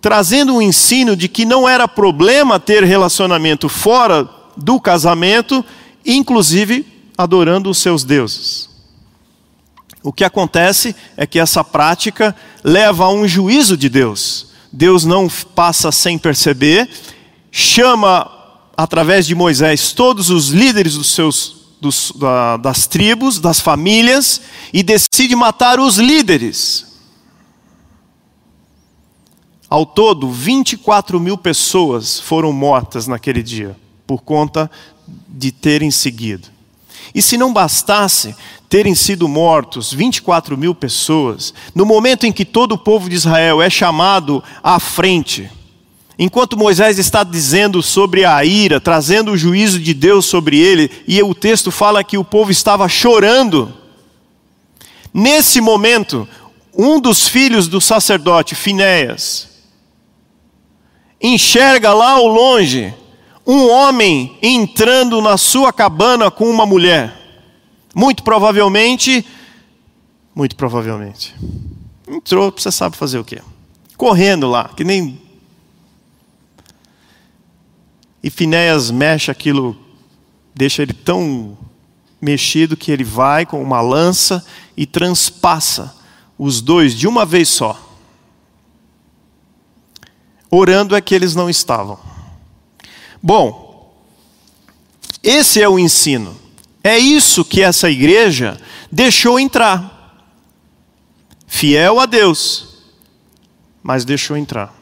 trazendo 0.00 0.54
um 0.54 0.62
ensino 0.62 1.14
de 1.14 1.28
que 1.28 1.44
não 1.44 1.68
era 1.68 1.86
problema 1.86 2.58
ter 2.58 2.82
relacionamento 2.84 3.68
fora 3.68 4.26
do 4.56 4.80
casamento, 4.80 5.62
inclusive 6.06 6.95
adorando 7.16 7.70
os 7.70 7.78
seus 7.78 8.04
deuses. 8.04 8.68
O 10.02 10.12
que 10.12 10.24
acontece 10.24 10.94
é 11.16 11.26
que 11.26 11.38
essa 11.38 11.64
prática 11.64 12.34
leva 12.62 13.04
a 13.04 13.12
um 13.12 13.26
juízo 13.26 13.76
de 13.76 13.88
Deus. 13.88 14.48
Deus 14.72 15.04
não 15.04 15.28
passa 15.54 15.90
sem 15.90 16.18
perceber, 16.18 16.88
chama 17.50 18.30
através 18.76 19.26
de 19.26 19.34
Moisés 19.34 19.92
todos 19.92 20.30
os 20.30 20.48
líderes 20.48 20.94
dos 20.94 21.12
seus 21.12 21.56
dos, 21.80 22.12
da, 22.16 22.56
das 22.56 22.86
tribos, 22.86 23.38
das 23.38 23.60
famílias, 23.60 24.40
e 24.72 24.82
decide 24.82 25.34
matar 25.34 25.78
os 25.78 25.98
líderes. 25.98 26.86
Ao 29.68 29.84
todo, 29.84 30.30
24 30.30 31.18
mil 31.18 31.36
pessoas 31.36 32.20
foram 32.20 32.52
mortas 32.52 33.06
naquele 33.06 33.42
dia, 33.42 33.76
por 34.06 34.22
conta 34.22 34.70
de 35.28 35.50
terem 35.50 35.90
seguido. 35.90 36.55
E 37.16 37.22
se 37.22 37.38
não 37.38 37.50
bastasse 37.50 38.36
terem 38.68 38.94
sido 38.94 39.26
mortos 39.26 39.90
24 39.90 40.54
mil 40.54 40.74
pessoas, 40.74 41.54
no 41.74 41.86
momento 41.86 42.26
em 42.26 42.32
que 42.32 42.44
todo 42.44 42.72
o 42.72 42.78
povo 42.78 43.08
de 43.08 43.14
Israel 43.14 43.62
é 43.62 43.70
chamado 43.70 44.44
à 44.62 44.78
frente, 44.78 45.50
enquanto 46.18 46.58
Moisés 46.58 46.98
está 46.98 47.24
dizendo 47.24 47.82
sobre 47.82 48.26
a 48.26 48.44
ira, 48.44 48.78
trazendo 48.78 49.32
o 49.32 49.36
juízo 49.36 49.80
de 49.80 49.94
Deus 49.94 50.26
sobre 50.26 50.58
ele, 50.58 50.90
e 51.08 51.22
o 51.22 51.34
texto 51.34 51.70
fala 51.70 52.04
que 52.04 52.18
o 52.18 52.24
povo 52.24 52.50
estava 52.50 52.86
chorando, 52.86 53.72
nesse 55.10 55.58
momento, 55.58 56.28
um 56.76 57.00
dos 57.00 57.26
filhos 57.26 57.66
do 57.66 57.80
sacerdote, 57.80 58.54
Finéias, 58.54 59.48
enxerga 61.18 61.94
lá 61.94 62.10
ao 62.10 62.26
longe 62.26 62.92
um 63.46 63.70
homem 63.70 64.36
entrando 64.42 65.20
na 65.22 65.36
sua 65.36 65.72
cabana 65.72 66.30
com 66.30 66.50
uma 66.50 66.66
mulher. 66.66 67.14
Muito 67.94 68.22
provavelmente, 68.22 69.24
muito 70.34 70.56
provavelmente, 70.56 71.34
entrou, 72.06 72.52
você 72.54 72.70
sabe 72.70 72.96
fazer 72.96 73.18
o 73.18 73.24
quê? 73.24 73.40
Correndo 73.96 74.48
lá, 74.48 74.68
que 74.68 74.84
nem. 74.84 75.18
E 78.22 78.28
Finéias 78.28 78.90
mexe 78.90 79.30
aquilo, 79.30 79.76
deixa 80.54 80.82
ele 80.82 80.92
tão 80.92 81.56
mexido 82.20 82.76
que 82.76 82.90
ele 82.90 83.04
vai 83.04 83.46
com 83.46 83.62
uma 83.62 83.80
lança 83.80 84.44
e 84.76 84.84
transpassa 84.84 85.94
os 86.36 86.60
dois 86.60 86.94
de 86.94 87.06
uma 87.06 87.24
vez 87.24 87.48
só. 87.48 87.80
Orando 90.50 90.94
é 90.94 91.00
que 91.00 91.14
eles 91.14 91.34
não 91.34 91.48
estavam. 91.48 92.15
Bom, 93.22 93.94
esse 95.22 95.60
é 95.60 95.68
o 95.68 95.78
ensino. 95.78 96.36
É 96.82 96.96
isso 96.96 97.44
que 97.44 97.62
essa 97.62 97.90
igreja 97.90 98.56
deixou 98.90 99.40
entrar. 99.40 99.96
Fiel 101.46 101.98
a 101.98 102.06
Deus, 102.06 102.78
mas 103.82 104.04
deixou 104.04 104.36
entrar. 104.36 104.74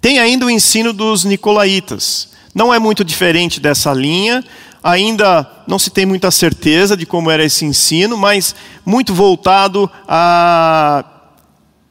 Tem 0.00 0.18
ainda 0.18 0.46
o 0.46 0.50
ensino 0.50 0.92
dos 0.92 1.24
nicolaítas. 1.24 2.30
Não 2.54 2.74
é 2.74 2.78
muito 2.78 3.04
diferente 3.04 3.60
dessa 3.60 3.92
linha, 3.92 4.44
ainda 4.82 5.48
não 5.68 5.78
se 5.78 5.90
tem 5.90 6.04
muita 6.04 6.30
certeza 6.30 6.96
de 6.96 7.06
como 7.06 7.30
era 7.30 7.44
esse 7.44 7.64
ensino, 7.64 8.16
mas 8.16 8.54
muito 8.84 9.14
voltado 9.14 9.90
a 10.08 11.04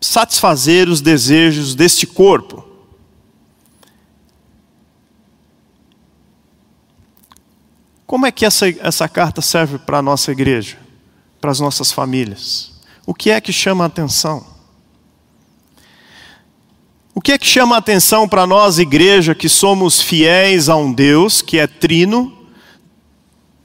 satisfazer 0.02 0.90
os 0.90 1.02
desejos 1.02 1.76
deste 1.76 2.06
corpo. 2.08 2.69
Como 8.10 8.26
é 8.26 8.32
que 8.32 8.44
essa, 8.44 8.68
essa 8.80 9.08
carta 9.08 9.40
serve 9.40 9.78
para 9.78 10.00
a 10.00 10.02
nossa 10.02 10.32
igreja, 10.32 10.78
para 11.40 11.52
as 11.52 11.60
nossas 11.60 11.92
famílias? 11.92 12.72
O 13.06 13.14
que 13.14 13.30
é 13.30 13.40
que 13.40 13.54
chama 13.54 13.84
a 13.84 13.88
atenção? 13.88 14.44
O 17.14 17.22
que 17.22 17.34
é 17.34 17.38
que 17.38 17.46
chama 17.46 17.76
a 17.76 17.78
atenção 17.78 18.28
para 18.28 18.48
nós, 18.48 18.80
igreja, 18.80 19.36
que 19.36 19.48
somos 19.48 20.02
fiéis 20.02 20.70
a 20.70 20.76
um 20.76 20.92
Deus 20.92 21.44
que 21.44 21.60
é 21.60 21.68
trino, 21.68 22.36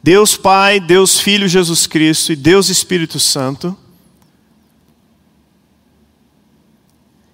Deus 0.03 0.37
Pai, 0.37 0.79
Deus 0.79 1.19
Filho 1.19 1.49
Jesus 1.49 1.87
Cristo 1.87 2.31
e 2.31 2.37
Deus 2.37 2.69
Espírito 2.69 3.19
Santo? 3.19 3.75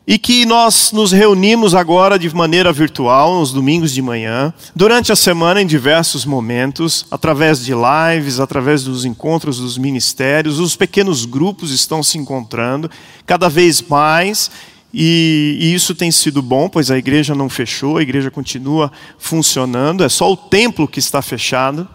E 0.06 0.18
que 0.18 0.44
nós 0.44 0.92
nos 0.92 1.12
reunimos 1.12 1.74
agora 1.74 2.18
de 2.18 2.34
maneira 2.34 2.72
virtual, 2.72 3.38
nos 3.38 3.52
domingos 3.52 3.92
de 3.92 4.02
manhã, 4.02 4.52
durante 4.74 5.12
a 5.12 5.16
semana 5.16 5.62
em 5.62 5.66
diversos 5.66 6.24
momentos, 6.24 7.06
através 7.10 7.64
de 7.64 7.72
lives, 7.72 8.40
através 8.40 8.82
dos 8.82 9.04
encontros 9.04 9.58
dos 9.58 9.78
ministérios, 9.78 10.58
os 10.58 10.74
pequenos 10.74 11.24
grupos 11.24 11.70
estão 11.70 12.02
se 12.02 12.18
encontrando 12.18 12.90
cada 13.26 13.48
vez 13.48 13.82
mais. 13.82 14.50
E, 14.92 15.56
e 15.60 15.74
isso 15.74 15.94
tem 15.94 16.10
sido 16.10 16.42
bom, 16.42 16.68
pois 16.68 16.90
a 16.90 16.98
igreja 16.98 17.32
não 17.32 17.48
fechou, 17.48 17.96
a 17.96 18.02
igreja 18.02 18.30
continua 18.30 18.90
funcionando, 19.18 20.02
é 20.02 20.08
só 20.08 20.32
o 20.32 20.36
templo 20.36 20.88
que 20.88 20.98
está 20.98 21.22
fechado. 21.22 21.86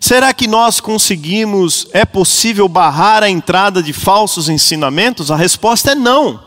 Será 0.00 0.32
que 0.32 0.46
nós 0.46 0.80
conseguimos, 0.80 1.88
é 1.92 2.04
possível 2.04 2.68
barrar 2.68 3.22
a 3.22 3.30
entrada 3.30 3.82
de 3.82 3.92
falsos 3.92 4.48
ensinamentos? 4.48 5.30
A 5.30 5.36
resposta 5.36 5.92
é 5.92 5.94
não. 5.94 6.42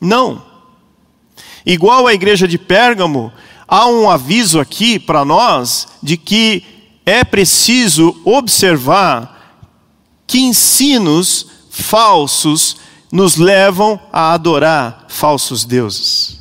Não. 0.00 0.44
Igual 1.64 2.06
a 2.06 2.14
igreja 2.14 2.46
de 2.46 2.58
Pérgamo, 2.58 3.32
há 3.66 3.86
um 3.86 4.08
aviso 4.08 4.60
aqui 4.60 4.98
para 4.98 5.24
nós 5.24 5.88
de 6.02 6.16
que 6.16 6.64
é 7.04 7.24
preciso 7.24 8.20
observar 8.24 9.58
que 10.26 10.38
ensinos 10.38 11.46
falsos 11.70 12.76
nos 13.10 13.36
levam 13.36 13.98
a 14.12 14.32
adorar 14.32 15.06
falsos 15.08 15.64
deuses. 15.64 16.38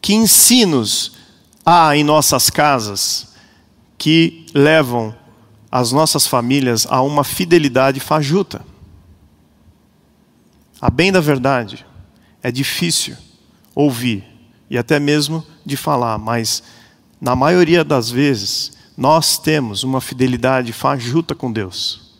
Que 0.00 0.14
ensinos 0.14 1.12
há 1.64 1.96
em 1.96 2.02
nossas 2.02 2.50
casas 2.50 3.33
que 4.04 4.44
levam 4.52 5.14
as 5.72 5.90
nossas 5.90 6.26
famílias 6.26 6.86
a 6.90 7.00
uma 7.00 7.24
fidelidade 7.24 8.00
fajuta. 8.00 8.60
A 10.78 10.90
bem 10.90 11.10
da 11.10 11.22
verdade, 11.22 11.86
é 12.42 12.52
difícil 12.52 13.16
ouvir 13.74 14.22
e 14.68 14.76
até 14.76 15.00
mesmo 15.00 15.42
de 15.64 15.74
falar, 15.74 16.18
mas 16.18 16.62
na 17.18 17.34
maioria 17.34 17.82
das 17.82 18.10
vezes 18.10 18.72
nós 18.94 19.38
temos 19.38 19.82
uma 19.82 20.02
fidelidade 20.02 20.70
fajuta 20.70 21.34
com 21.34 21.50
Deus. 21.50 22.12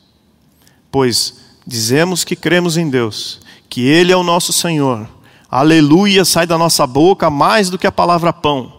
Pois 0.90 1.34
dizemos 1.66 2.24
que 2.24 2.34
cremos 2.34 2.78
em 2.78 2.88
Deus, 2.88 3.42
que 3.68 3.82
Ele 3.82 4.10
é 4.10 4.16
o 4.16 4.22
nosso 4.22 4.54
Senhor. 4.54 5.06
Aleluia 5.50 6.24
sai 6.24 6.46
da 6.46 6.56
nossa 6.56 6.86
boca 6.86 7.28
mais 7.28 7.68
do 7.68 7.76
que 7.76 7.86
a 7.86 7.92
palavra 7.92 8.32
pão 8.32 8.73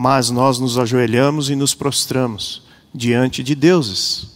mas 0.00 0.30
nós 0.30 0.60
nos 0.60 0.78
ajoelhamos 0.78 1.50
e 1.50 1.56
nos 1.56 1.74
prostramos 1.74 2.62
diante 2.94 3.42
de 3.42 3.56
deuses, 3.56 4.28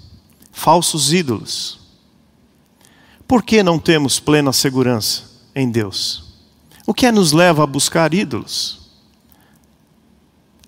falsos 0.51 1.13
ídolos. 1.13 1.79
Por 3.29 3.45
que 3.45 3.63
não 3.63 3.79
temos 3.79 4.19
plena 4.19 4.53
segurança 4.53 5.23
em 5.55 5.71
Deus? 5.71 6.35
O 6.85 6.93
que 6.93 7.09
nos 7.13 7.31
leva 7.31 7.63
a 7.63 7.67
buscar 7.67 8.13
ídolos? 8.13 8.91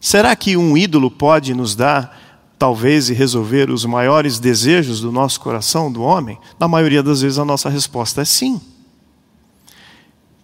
Será 0.00 0.36
que 0.36 0.56
um 0.56 0.76
ídolo 0.76 1.10
pode 1.10 1.54
nos 1.54 1.74
dar 1.74 2.54
talvez, 2.56 3.10
e 3.10 3.14
resolver 3.14 3.70
os 3.70 3.84
maiores 3.84 4.38
desejos 4.38 5.00
do 5.00 5.10
nosso 5.10 5.40
coração, 5.40 5.90
do 5.90 6.02
homem? 6.02 6.38
Na 6.56 6.68
maioria 6.68 7.02
das 7.02 7.20
vezes 7.20 7.40
a 7.40 7.44
nossa 7.44 7.68
resposta 7.68 8.22
é 8.22 8.24
sim. 8.24 8.60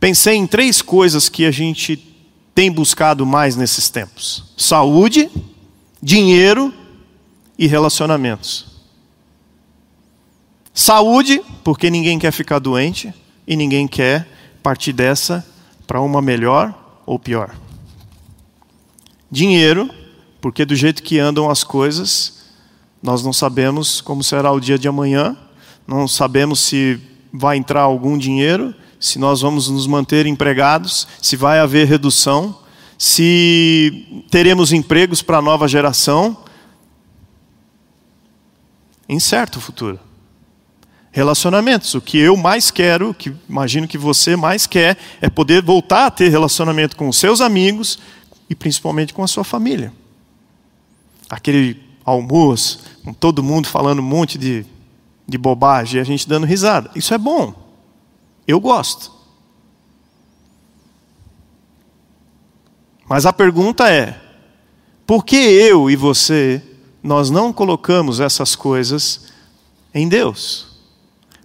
Pensei 0.00 0.35
em 0.35 0.47
três 0.49 0.83
coisas 0.83 1.28
que 1.28 1.47
a 1.47 1.52
gente 1.52 2.10
tem 2.54 2.71
buscado 2.71 3.25
mais 3.25 3.57
nesses 3.57 3.88
tempos: 3.88 4.52
saúde, 4.57 5.30
dinheiro 6.02 6.73
e 7.59 7.66
relacionamentos. 7.66 8.66
Saúde, 10.73 11.42
porque 11.62 11.90
ninguém 11.90 12.19
quer 12.19 12.33
ficar 12.33 12.59
doente 12.59 13.12
e 13.47 13.57
ninguém 13.57 13.87
quer 13.87 14.26
partir 14.62 14.92
dessa 14.92 15.47
para 15.87 16.00
uma 16.00 16.23
melhor 16.23 17.02
ou 17.04 17.19
pior. 17.19 17.54
Dinheiro, 19.30 19.90
porque 20.40 20.64
do 20.64 20.75
jeito 20.75 21.02
que 21.02 21.19
andam 21.19 21.50
as 21.50 21.62
coisas, 21.62 22.45
nós 23.02 23.23
não 23.23 23.33
sabemos 23.33 24.00
como 24.00 24.23
será 24.23 24.52
o 24.52 24.61
dia 24.61 24.78
de 24.78 24.88
amanhã, 24.88 25.37
não 25.87 26.07
sabemos 26.07 26.61
se 26.61 27.00
vai 27.33 27.57
entrar 27.57 27.83
algum 27.83 28.16
dinheiro, 28.16 28.75
se 29.00 29.19
nós 29.19 29.40
vamos 29.40 29.71
nos 29.71 29.87
manter 29.87 30.26
empregados, 30.26 31.09
se 31.23 31.35
vai 31.35 31.59
haver 31.59 31.88
redução, 31.88 32.54
se 32.99 34.25
teremos 34.30 34.73
empregos 34.73 35.23
para 35.23 35.38
a 35.38 35.42
nova 35.42 35.66
geração. 35.66 36.37
Incerto 39.09 39.57
o 39.57 39.61
futuro. 39.61 39.99
Relacionamentos. 41.11 41.95
O 41.95 42.00
que 42.00 42.19
eu 42.19 42.37
mais 42.37 42.71
quero, 42.71 43.14
que 43.14 43.35
imagino 43.49 43.88
que 43.88 43.97
você 43.97 44.37
mais 44.37 44.66
quer, 44.66 44.99
é 45.19 45.30
poder 45.30 45.62
voltar 45.62 46.07
a 46.07 46.11
ter 46.11 46.28
relacionamento 46.28 46.95
com 46.95 47.09
os 47.09 47.16
seus 47.16 47.40
amigos 47.40 47.99
e 48.50 48.54
principalmente 48.54 49.14
com 49.14 49.25
a 49.25 49.26
sua 49.26 49.45
família. 49.45 49.95
Aquele 51.28 51.80
almoço, 52.04 52.80
com 53.02 53.14
todo 53.14 53.42
mundo 53.42 53.66
falando 53.66 54.00
um 54.00 54.02
monte 54.02 54.37
de, 54.37 54.66
de 55.26 55.38
bobagem 55.38 55.99
e 55.99 56.00
a 56.00 56.04
gente 56.04 56.28
dando 56.28 56.45
risada. 56.45 56.90
Isso 56.95 57.14
é 57.14 57.19
bom. 57.19 57.60
Eu 58.50 58.59
gosto. 58.59 59.12
Mas 63.09 63.25
a 63.25 63.33
pergunta 63.33 63.88
é: 63.88 64.21
por 65.07 65.25
que 65.25 65.37
eu 65.37 65.88
e 65.88 65.95
você, 65.95 66.61
nós 67.00 67.30
não 67.30 67.52
colocamos 67.52 68.19
essas 68.19 68.57
coisas 68.57 69.26
em 69.95 70.09
Deus? 70.09 70.69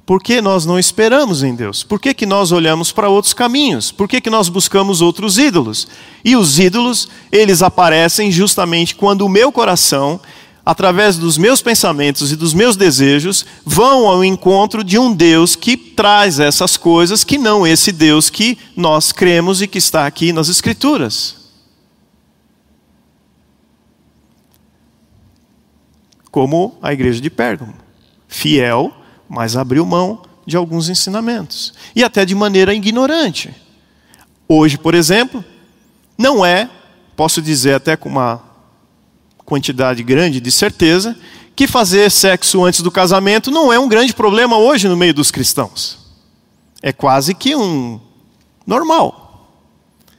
Por 0.04 0.22
que 0.22 0.42
nós 0.42 0.66
não 0.66 0.78
esperamos 0.78 1.44
em 1.44 1.56
Deus? 1.56 1.84
Por 1.84 2.00
que, 2.00 2.14
que 2.14 2.26
nós 2.26 2.52
olhamos 2.52 2.92
para 2.92 3.10
outros 3.10 3.34
caminhos? 3.34 3.92
Por 3.92 4.08
que, 4.08 4.22
que 4.22 4.30
nós 4.30 4.50
buscamos 4.50 5.02
outros 5.02 5.38
ídolos? 5.38 5.88
E 6.24 6.36
os 6.36 6.60
ídolos, 6.60 7.08
eles 7.32 7.64
aparecem 7.64 8.32
justamente 8.32 8.96
quando 8.96 9.22
o 9.24 9.30
meu 9.30 9.52
coração, 9.52 10.20
através 10.66 11.18
dos 11.18 11.38
meus 11.38 11.62
pensamentos 11.62 12.32
e 12.32 12.36
dos 12.36 12.54
meus 12.54 12.76
desejos, 12.76 13.46
vão 13.64 14.08
ao 14.08 14.24
encontro 14.24 14.84
de 14.84 14.98
um 14.98 15.14
Deus 15.14 15.56
que 15.56 15.78
traz 15.78 16.40
essas 16.40 16.76
coisas, 16.76 17.24
que 17.24 17.38
não 17.38 17.68
esse 17.68 17.92
Deus 17.92 18.30
que 18.30 18.58
nós 18.76 19.12
cremos 19.12 19.62
e 19.62 19.68
que 19.68 19.78
está 19.78 20.08
aqui 20.08 20.34
nas 20.34 20.50
Escrituras. 20.50 21.36
Como 26.32 26.78
a 26.82 26.92
igreja 26.92 27.22
de 27.22 27.30
Pérgamo. 27.30 27.76
Fiel 28.28 28.92
mas 29.28 29.56
abriu 29.56 29.86
mão 29.86 30.22
de 30.46 30.56
alguns 30.56 30.90
ensinamentos. 30.90 31.74
E 31.96 32.04
até 32.04 32.26
de 32.26 32.36
maneira 32.36 32.74
ignorante. 32.74 33.54
Hoje, 34.48 34.78
por 34.78 34.94
exemplo, 34.94 35.44
não 36.18 36.46
é, 36.46 36.70
posso 37.16 37.42
dizer 37.42 37.74
até 37.74 37.98
com 37.98 38.10
uma 38.10 38.42
quantidade 39.46 40.04
grande 40.04 40.42
de 40.42 40.52
certeza, 40.52 41.16
que 41.56 41.68
fazer 41.68 42.10
sexo 42.12 42.64
antes 42.64 42.82
do 42.82 42.92
casamento 42.92 43.52
não 43.52 43.72
é 43.72 43.80
um 43.80 43.88
grande 43.88 44.14
problema 44.14 44.58
hoje 44.58 44.88
no 44.88 44.98
meio 44.98 45.14
dos 45.14 45.32
cristãos. 45.32 45.98
É 46.82 46.92
quase 46.92 47.34
que 47.34 47.56
um 47.56 48.00
normal. 48.66 49.48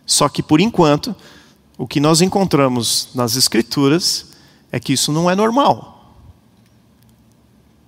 Só 0.06 0.28
que 0.28 0.42
por 0.42 0.60
enquanto, 0.60 1.14
o 1.76 1.86
que 1.86 2.00
nós 2.00 2.20
encontramos 2.20 3.08
nas 3.14 3.36
escrituras 3.36 4.26
é 4.72 4.80
que 4.80 4.92
isso 4.92 5.12
não 5.12 5.30
é 5.30 5.34
normal 5.34 5.96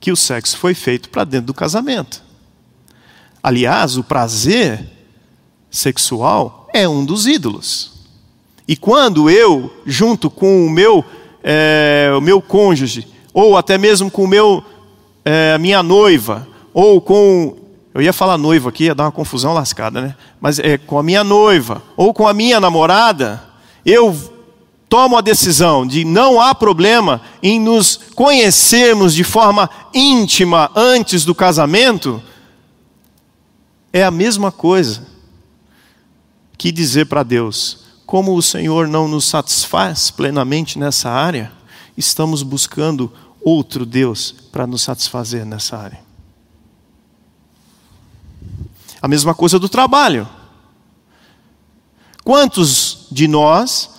que 0.01 0.13
o 0.13 0.17
sexo 0.17 0.57
foi 0.57 0.75
feito 0.75 1.09
para 1.09 1.25
dentro 1.25 1.49
do 1.49 1.55
casamento. 1.55 2.23
Aliás, 3.43 3.97
o 3.97 4.05
prazer 4.05 4.89
sexual 5.71 6.69
é 6.73 6.89
um 6.89 7.05
dos 7.05 7.27
ídolos. 7.27 7.93
E 8.67 8.77
quando 8.77 9.31
eu, 9.31 9.73
junto 9.87 10.31
com 10.31 10.67
o 10.67 10.71
meu, 10.71 11.05
é, 11.43 12.13
o 12.17 12.21
meu 12.21 12.41
cônjuge, 12.41 13.07
ou 13.33 13.57
até 13.57 13.79
mesmo 13.79 14.11
com 14.11 14.25
o 14.25 14.29
meu, 14.29 14.65
é, 15.25 15.57
minha 15.59 15.83
noiva, 15.83 16.47
ou 16.73 17.01
com. 17.01 17.57
Eu 17.95 18.03
ia 18.03 18.13
falar 18.13 18.39
noiva 18.39 18.69
aqui, 18.69 18.85
ia 18.85 18.95
dar 18.95 19.05
uma 19.05 19.13
confusão 19.13 19.53
lascada, 19.53 20.01
né? 20.01 20.15
Mas 20.41 20.59
é 20.59 20.79
com 20.79 20.99
a 20.99 21.03
minha 21.03 21.25
noiva, 21.25 21.83
ou 21.97 22.15
com 22.15 22.29
a 22.29 22.35
minha 22.35 22.61
namorada, 22.61 23.43
eu 23.85 24.17
tomo 24.89 25.17
a 25.17 25.21
decisão 25.21 25.87
de 25.87 26.05
não 26.05 26.41
há 26.41 26.55
problema 26.55 27.21
em 27.43 27.61
nos 27.61 27.99
conhecermos 28.15 29.15
de 29.15 29.25
forma 29.25 29.69
íntima 29.93 30.71
antes 30.75 31.25
do 31.25 31.35
casamento, 31.35 32.23
é 33.93 34.05
a 34.05 34.11
mesma 34.11 34.51
coisa 34.51 35.07
que 36.57 36.73
dizer 36.73 37.07
para 37.07 37.23
Deus: 37.23 37.88
como 38.09 38.35
o 38.35 38.41
Senhor 38.41 38.89
não 38.89 39.07
nos 39.07 39.27
satisfaz 39.27 40.11
plenamente 40.11 40.79
nessa 40.79 41.11
área, 41.11 41.53
estamos 41.95 42.43
buscando 42.43 43.13
outro 43.39 43.85
Deus 43.85 44.35
para 44.51 44.67
nos 44.67 44.81
satisfazer 44.81 45.45
nessa 45.45 45.77
área. 45.77 46.01
A 49.03 49.07
mesma 49.07 49.35
coisa 49.35 49.59
do 49.59 49.69
trabalho. 49.69 50.27
Quantos 52.25 53.09
de 53.13 53.29
nós 53.29 53.91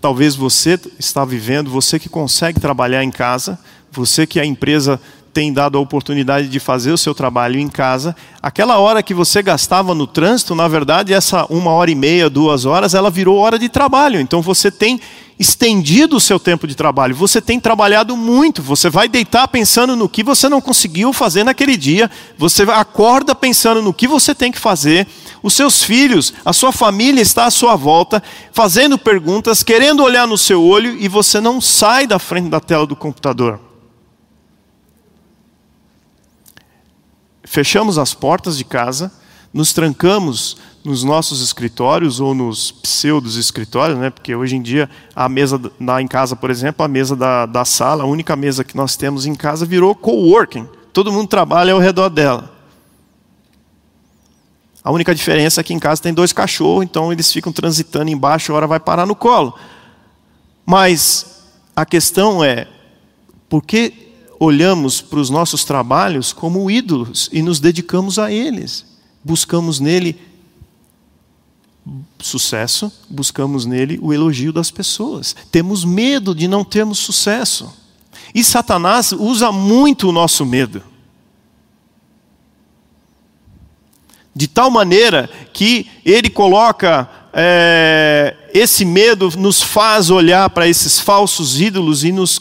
talvez 0.00 0.34
você 0.34 0.80
está 0.98 1.26
vivendo, 1.26 1.70
você 1.70 1.98
que 1.98 2.08
consegue 2.08 2.58
trabalhar 2.58 3.04
em 3.04 3.10
casa, 3.10 3.58
você 3.90 4.26
que 4.26 4.40
a 4.40 4.46
empresa 4.46 4.98
tem 5.32 5.52
dado 5.52 5.78
a 5.78 5.80
oportunidade 5.80 6.48
de 6.48 6.60
fazer 6.60 6.92
o 6.92 6.98
seu 6.98 7.14
trabalho 7.14 7.58
em 7.58 7.68
casa, 7.68 8.14
aquela 8.42 8.78
hora 8.78 9.02
que 9.02 9.14
você 9.14 9.42
gastava 9.42 9.94
no 9.94 10.06
trânsito, 10.06 10.54
na 10.54 10.68
verdade, 10.68 11.14
essa 11.14 11.46
uma 11.48 11.70
hora 11.70 11.90
e 11.90 11.94
meia, 11.94 12.28
duas 12.28 12.64
horas, 12.64 12.94
ela 12.94 13.10
virou 13.10 13.38
hora 13.38 13.58
de 13.58 13.68
trabalho. 13.68 14.20
Então 14.20 14.42
você 14.42 14.70
tem 14.70 15.00
estendido 15.38 16.16
o 16.16 16.20
seu 16.20 16.38
tempo 16.38 16.66
de 16.66 16.74
trabalho, 16.74 17.16
você 17.16 17.40
tem 17.40 17.58
trabalhado 17.58 18.16
muito, 18.16 18.62
você 18.62 18.90
vai 18.90 19.08
deitar 19.08 19.48
pensando 19.48 19.96
no 19.96 20.08
que 20.08 20.22
você 20.22 20.48
não 20.48 20.60
conseguiu 20.60 21.12
fazer 21.12 21.42
naquele 21.42 21.76
dia, 21.76 22.10
você 22.38 22.62
acorda 22.62 23.34
pensando 23.34 23.82
no 23.82 23.94
que 23.94 24.06
você 24.06 24.34
tem 24.34 24.52
que 24.52 24.58
fazer, 24.58 25.06
os 25.42 25.54
seus 25.54 25.82
filhos, 25.82 26.32
a 26.44 26.52
sua 26.52 26.70
família 26.70 27.20
está 27.20 27.46
à 27.46 27.50
sua 27.50 27.74
volta, 27.74 28.22
fazendo 28.52 28.96
perguntas, 28.96 29.62
querendo 29.62 30.04
olhar 30.04 30.28
no 30.28 30.38
seu 30.38 30.62
olho 30.62 30.96
e 31.00 31.08
você 31.08 31.40
não 31.40 31.60
sai 31.60 32.06
da 32.06 32.18
frente 32.18 32.48
da 32.48 32.60
tela 32.60 32.86
do 32.86 32.94
computador. 32.94 33.71
Fechamos 37.44 37.98
as 37.98 38.14
portas 38.14 38.56
de 38.56 38.64
casa, 38.64 39.12
nos 39.52 39.72
trancamos 39.72 40.56
nos 40.84 41.04
nossos 41.04 41.42
escritórios 41.42 42.18
ou 42.18 42.34
nos 42.34 42.72
pseudos 42.72 43.36
escritórios, 43.36 43.98
né? 43.98 44.10
porque 44.10 44.34
hoje 44.34 44.56
em 44.56 44.62
dia 44.62 44.90
a 45.14 45.28
mesa 45.28 45.60
lá 45.80 46.02
em 46.02 46.08
casa, 46.08 46.34
por 46.34 46.50
exemplo, 46.50 46.84
a 46.84 46.88
mesa 46.88 47.14
da, 47.14 47.46
da 47.46 47.64
sala, 47.64 48.02
a 48.02 48.06
única 48.06 48.34
mesa 48.34 48.64
que 48.64 48.76
nós 48.76 48.96
temos 48.96 49.26
em 49.26 49.34
casa 49.34 49.64
virou 49.64 49.94
coworking. 49.94 50.68
Todo 50.92 51.12
mundo 51.12 51.28
trabalha 51.28 51.72
ao 51.72 51.78
redor 51.78 52.08
dela. 52.08 52.50
A 54.84 54.90
única 54.90 55.14
diferença 55.14 55.60
é 55.60 55.64
que 55.64 55.72
em 55.72 55.78
casa 55.78 56.02
tem 56.02 56.12
dois 56.12 56.32
cachorros, 56.32 56.82
então 56.82 57.12
eles 57.12 57.32
ficam 57.32 57.52
transitando 57.52 58.10
embaixo, 58.10 58.52
a 58.52 58.56
hora 58.56 58.66
vai 58.66 58.80
parar 58.80 59.06
no 59.06 59.14
colo. 59.14 59.54
Mas 60.66 61.44
a 61.74 61.86
questão 61.86 62.42
é, 62.42 62.66
por 63.48 63.62
que 63.62 64.11
olhamos 64.44 65.00
para 65.00 65.20
os 65.20 65.30
nossos 65.30 65.62
trabalhos 65.62 66.32
como 66.32 66.68
ídolos 66.68 67.28
e 67.32 67.42
nos 67.42 67.60
dedicamos 67.60 68.18
a 68.18 68.32
eles? 68.32 68.84
Buscamos 69.22 69.78
nele 69.78 70.20
sucesso, 72.18 72.92
buscamos 73.08 73.64
nele 73.64 74.00
o 74.02 74.12
elogio 74.12 74.52
das 74.52 74.70
pessoas. 74.70 75.36
Temos 75.52 75.84
medo 75.84 76.34
de 76.34 76.48
não 76.48 76.64
termos 76.64 76.98
sucesso. 76.98 77.72
E 78.34 78.42
Satanás 78.42 79.12
usa 79.12 79.52
muito 79.52 80.08
o 80.08 80.12
nosso 80.12 80.44
medo. 80.44 80.82
de 84.34 84.48
tal 84.48 84.70
maneira 84.70 85.28
que 85.52 85.86
ele 86.04 86.30
coloca 86.30 87.08
é, 87.34 88.34
esse 88.52 88.84
medo, 88.84 89.30
nos 89.36 89.62
faz 89.62 90.10
olhar 90.10 90.48
para 90.50 90.68
esses 90.68 90.98
falsos 90.98 91.60
ídolos 91.60 92.04
e 92.04 92.12
nos, 92.12 92.40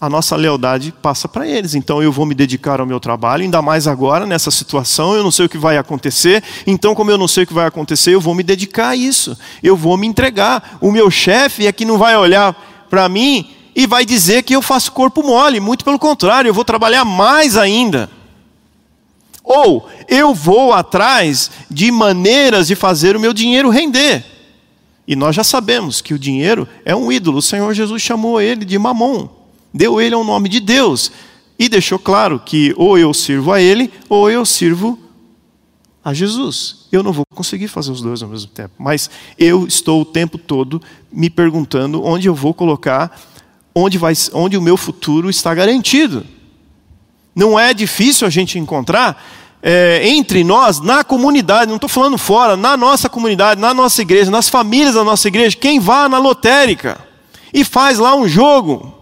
a 0.00 0.10
nossa 0.10 0.36
lealdade 0.36 0.92
passa 1.02 1.26
para 1.26 1.46
eles. 1.46 1.74
Então 1.74 2.02
eu 2.02 2.12
vou 2.12 2.26
me 2.26 2.34
dedicar 2.34 2.80
ao 2.80 2.86
meu 2.86 3.00
trabalho, 3.00 3.42
ainda 3.42 3.62
mais 3.62 3.86
agora 3.86 4.26
nessa 4.26 4.50
situação, 4.50 5.14
eu 5.14 5.22
não 5.22 5.30
sei 5.30 5.46
o 5.46 5.48
que 5.48 5.58
vai 5.58 5.78
acontecer, 5.78 6.42
então, 6.66 6.94
como 6.94 7.10
eu 7.10 7.18
não 7.18 7.28
sei 7.28 7.44
o 7.44 7.46
que 7.46 7.54
vai 7.54 7.66
acontecer, 7.66 8.14
eu 8.14 8.20
vou 8.20 8.34
me 8.34 8.42
dedicar 8.42 8.88
a 8.90 8.96
isso, 8.96 9.36
eu 9.62 9.76
vou 9.76 9.96
me 9.96 10.06
entregar. 10.06 10.78
O 10.80 10.92
meu 10.92 11.10
chefe 11.10 11.66
é 11.66 11.72
que 11.72 11.84
não 11.84 11.98
vai 11.98 12.16
olhar 12.16 12.86
para 12.90 13.08
mim 13.08 13.50
e 13.74 13.86
vai 13.86 14.04
dizer 14.04 14.42
que 14.42 14.54
eu 14.54 14.62
faço 14.62 14.92
corpo 14.92 15.22
mole. 15.22 15.60
Muito 15.60 15.84
pelo 15.84 15.98
contrário, 15.98 16.48
eu 16.48 16.54
vou 16.54 16.64
trabalhar 16.64 17.04
mais 17.04 17.56
ainda. 17.56 18.10
Ou 19.42 19.88
eu 20.08 20.34
vou 20.34 20.72
atrás 20.72 21.50
de 21.70 21.90
maneiras 21.90 22.66
de 22.66 22.74
fazer 22.74 23.14
o 23.14 23.20
meu 23.20 23.32
dinheiro 23.32 23.70
render. 23.70 24.24
E 25.06 25.14
nós 25.14 25.36
já 25.36 25.44
sabemos 25.44 26.00
que 26.00 26.12
o 26.12 26.18
dinheiro 26.18 26.66
é 26.84 26.96
um 26.96 27.12
ídolo. 27.12 27.38
O 27.38 27.42
Senhor 27.42 27.72
Jesus 27.72 28.02
chamou 28.02 28.40
ele 28.40 28.64
de 28.64 28.76
mamon, 28.76 29.28
deu 29.76 30.00
ele 30.00 30.14
ao 30.14 30.24
nome 30.24 30.48
de 30.48 30.60
Deus 30.60 31.12
e 31.58 31.68
deixou 31.68 31.98
claro 31.98 32.40
que 32.40 32.74
ou 32.76 32.98
eu 32.98 33.12
sirvo 33.12 33.52
a 33.52 33.60
ele 33.60 33.92
ou 34.08 34.30
eu 34.30 34.44
sirvo 34.44 34.98
a 36.04 36.14
Jesus. 36.14 36.86
Eu 36.92 37.02
não 37.02 37.12
vou 37.12 37.24
conseguir 37.34 37.68
fazer 37.68 37.90
os 37.90 38.00
dois 38.00 38.22
ao 38.22 38.28
mesmo 38.28 38.48
tempo, 38.48 38.74
mas 38.78 39.10
eu 39.38 39.66
estou 39.66 40.02
o 40.02 40.04
tempo 40.04 40.38
todo 40.38 40.80
me 41.12 41.28
perguntando 41.28 42.04
onde 42.04 42.28
eu 42.28 42.34
vou 42.34 42.54
colocar, 42.54 43.20
onde, 43.74 43.98
vai, 43.98 44.14
onde 44.32 44.56
o 44.56 44.62
meu 44.62 44.76
futuro 44.76 45.28
está 45.28 45.54
garantido. 45.54 46.24
Não 47.34 47.58
é 47.58 47.74
difícil 47.74 48.26
a 48.26 48.30
gente 48.30 48.58
encontrar 48.58 49.22
é, 49.62 50.08
entre 50.08 50.44
nós, 50.44 50.80
na 50.80 51.02
comunidade, 51.02 51.68
não 51.68 51.74
estou 51.76 51.88
falando 51.88 52.16
fora, 52.16 52.56
na 52.56 52.76
nossa 52.76 53.08
comunidade, 53.08 53.60
na 53.60 53.74
nossa 53.74 54.00
igreja, 54.00 54.30
nas 54.30 54.48
famílias 54.48 54.94
da 54.94 55.02
nossa 55.02 55.26
igreja, 55.26 55.56
quem 55.56 55.80
vá 55.80 56.08
na 56.08 56.18
lotérica 56.18 57.00
e 57.52 57.64
faz 57.64 57.98
lá 57.98 58.14
um 58.14 58.28
jogo. 58.28 58.94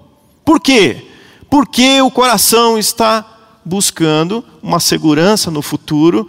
Por 0.45 0.61
quê? 0.61 1.07
Porque 1.49 2.01
o 2.01 2.11
coração 2.11 2.79
está 2.79 3.25
buscando 3.65 4.45
uma 4.63 4.79
segurança 4.79 5.51
no 5.51 5.63
futuro 5.63 6.29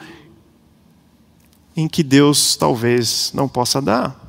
em 1.75 1.87
que 1.87 2.01
Deus 2.01 2.55
talvez 2.55 3.31
não 3.33 3.47
possa 3.47 3.81
dar. 3.81 4.23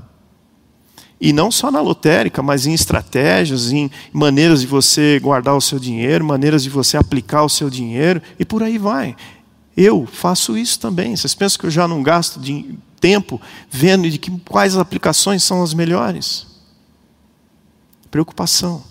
E 1.21 1.33
não 1.33 1.51
só 1.51 1.71
na 1.71 1.81
lotérica, 1.81 2.43
mas 2.43 2.67
em 2.67 2.75
estratégias, 2.75 3.71
em 3.73 3.91
maneiras 4.13 4.61
de 4.61 4.67
você 4.67 5.19
guardar 5.21 5.57
o 5.57 5.61
seu 5.61 5.79
dinheiro, 5.79 6.25
maneiras 6.25 6.63
de 6.63 6.69
você 6.69 6.97
aplicar 6.97 7.43
o 7.43 7.49
seu 7.49 7.71
dinheiro, 7.71 8.21
e 8.39 8.45
por 8.45 8.63
aí 8.63 8.77
vai. 8.77 9.17
Eu 9.77 10.07
faço 10.11 10.59
isso 10.59 10.79
também. 10.81 11.17
Vocês 11.17 11.35
pensam 11.35 11.61
que 11.61 11.67
eu 11.67 11.71
já 11.71 11.87
não 11.87 12.03
gasto 12.03 12.41
tempo 13.01 13.41
vendo 13.71 14.11
de 14.11 14.19
que, 14.19 14.31
quais 14.41 14.77
aplicações 14.77 15.43
são 15.43 15.63
as 15.63 15.73
melhores? 15.73 16.47
Preocupação. 18.11 18.83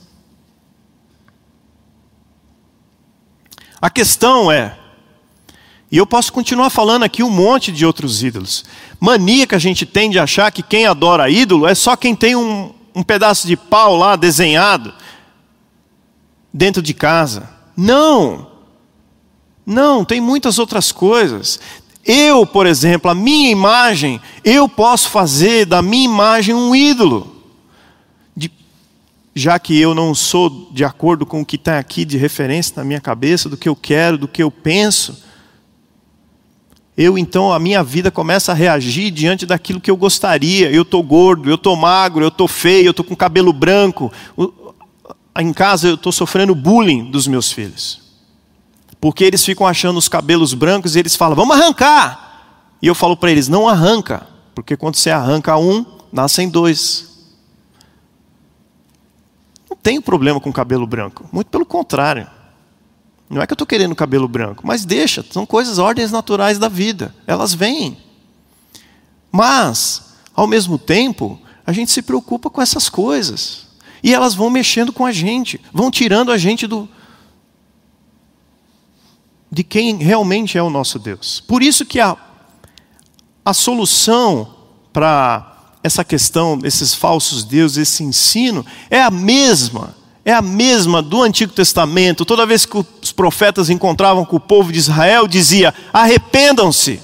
A 3.85 3.89
questão 3.91 4.51
é, 4.51 4.75
e 5.91 5.97
eu 5.97 6.07
posso 6.07 6.33
continuar 6.33 6.71
falando 6.71 7.03
aqui 7.03 7.21
um 7.21 7.29
monte 7.29 7.71
de 7.71 7.85
outros 7.85 8.23
ídolos. 8.23 8.65
Mania 8.99 9.45
que 9.45 9.53
a 9.53 9.59
gente 9.59 9.85
tem 9.85 10.09
de 10.09 10.17
achar 10.17 10.51
que 10.51 10.63
quem 10.63 10.87
adora 10.87 11.29
ídolo 11.29 11.67
é 11.67 11.75
só 11.75 11.95
quem 11.95 12.15
tem 12.15 12.35
um, 12.35 12.73
um 12.95 13.03
pedaço 13.03 13.45
de 13.45 13.55
pau 13.55 13.95
lá 13.95 14.15
desenhado 14.15 14.91
dentro 16.51 16.81
de 16.81 16.95
casa. 16.95 17.47
Não! 17.77 18.47
Não, 19.63 20.03
tem 20.03 20.19
muitas 20.19 20.57
outras 20.57 20.91
coisas. 20.91 21.59
Eu, 22.03 22.43
por 22.43 22.65
exemplo, 22.65 23.11
a 23.11 23.13
minha 23.13 23.51
imagem, 23.51 24.19
eu 24.43 24.67
posso 24.67 25.11
fazer 25.11 25.63
da 25.63 25.83
minha 25.83 26.05
imagem 26.05 26.55
um 26.55 26.75
ídolo. 26.75 27.34
Já 29.35 29.59
que 29.59 29.77
eu 29.77 29.93
não 29.93 30.15
sou 30.15 30.69
de 30.71 30.85
acordo 30.85 31.25
com 31.25 31.41
o 31.41 31.45
que 31.45 31.57
está 31.57 31.77
aqui 31.77 32.05
de 32.05 32.17
referência 32.17 32.73
na 32.77 32.85
minha 32.85 33.01
cabeça, 33.01 33.49
do 33.49 33.57
que 33.57 33.67
eu 33.67 33.75
quero, 33.75 34.17
do 34.17 34.27
que 34.27 34.41
eu 34.41 34.49
penso 34.49 35.25
eu 36.97 37.17
então 37.17 37.51
a 37.51 37.59
minha 37.59 37.83
vida 37.83 38.09
começa 38.09 38.53
a 38.53 38.55
reagir 38.55 39.11
diante 39.11 39.45
daquilo 39.45 39.81
que 39.81 39.91
eu 39.91 39.97
gostaria. 39.97 40.71
Eu 40.71 40.83
estou 40.83 41.03
gordo, 41.03 41.49
eu 41.49 41.55
estou 41.55 41.75
magro, 41.75 42.23
eu 42.23 42.29
estou 42.29 42.47
feio, 42.47 42.87
eu 42.87 42.91
estou 42.91 43.05
com 43.05 43.15
cabelo 43.15 43.51
branco. 43.51 44.11
Em 45.37 45.51
casa 45.51 45.89
eu 45.89 45.95
estou 45.95 46.11
sofrendo 46.11 46.55
bullying 46.55 47.11
dos 47.11 47.27
meus 47.27 47.51
filhos. 47.51 48.01
Porque 49.01 49.25
eles 49.25 49.43
ficam 49.43 49.67
achando 49.67 49.97
os 49.97 50.07
cabelos 50.07 50.53
brancos 50.53 50.95
e 50.95 50.99
eles 50.99 51.17
falam, 51.17 51.35
vamos 51.35 51.57
arrancar. 51.57 52.77
E 52.81 52.87
eu 52.87 52.95
falo 52.95 53.17
para 53.17 53.29
eles, 53.29 53.49
não 53.49 53.67
arranca. 53.67 54.25
Porque 54.53 54.77
quando 54.77 54.95
você 54.95 55.09
arranca 55.09 55.57
um, 55.57 55.85
nascem 56.13 56.47
dois. 56.47 57.14
Tenho 59.85 60.01
problema 60.01 60.41
com 60.41 60.51
cabelo 60.51 60.87
branco. 60.87 61.29
Muito 61.31 61.51
pelo 61.51 61.63
contrário. 61.63 62.27
Não 63.29 63.39
é 63.39 63.45
que 63.45 63.53
eu 63.53 63.55
estou 63.55 63.67
querendo 63.67 63.93
cabelo 63.93 64.27
branco, 64.27 64.65
mas 64.65 64.83
deixa, 64.83 65.23
são 65.29 65.45
coisas, 65.45 65.77
ordens 65.77 66.11
naturais 66.11 66.57
da 66.57 66.67
vida, 66.67 67.13
elas 67.27 67.53
vêm. 67.53 67.95
Mas, 69.31 70.15
ao 70.35 70.47
mesmo 70.47 70.79
tempo, 70.79 71.39
a 71.67 71.71
gente 71.71 71.91
se 71.91 72.01
preocupa 72.01 72.49
com 72.49 72.63
essas 72.63 72.89
coisas. 72.89 73.67
E 74.01 74.11
elas 74.11 74.33
vão 74.33 74.49
mexendo 74.49 74.91
com 74.91 75.05
a 75.05 75.11
gente, 75.11 75.61
vão 75.71 75.91
tirando 75.91 76.31
a 76.31 76.37
gente 76.37 76.65
do 76.65 76.89
de 79.51 79.63
quem 79.63 79.97
realmente 79.97 80.57
é 80.57 80.63
o 80.63 80.69
nosso 80.71 80.97
Deus. 80.97 81.39
Por 81.41 81.61
isso 81.61 81.85
que 81.85 81.99
a, 81.99 82.17
a 83.45 83.53
solução 83.53 84.51
para 84.91 85.54
essa 85.85 86.03
questão 86.03 86.57
desses 86.57 86.95
falsos 86.95 87.43
deuses, 87.43 87.77
esse 87.77 88.03
ensino, 88.03 88.65
é 88.89 88.99
a 88.99 89.11
mesma 89.11 89.95
é 90.27 90.33
a 90.33 90.41
mesma 90.41 91.03
do 91.03 91.21
Antigo 91.21 91.53
Testamento. 91.53 92.25
Toda 92.25 92.47
vez 92.47 92.65
que 92.65 92.75
os 92.75 93.11
profetas 93.11 93.69
encontravam 93.69 94.25
com 94.25 94.37
o 94.37 94.39
povo 94.39 94.71
de 94.71 94.79
Israel, 94.79 95.27
dizia: 95.27 95.71
arrependam-se. 95.93 96.99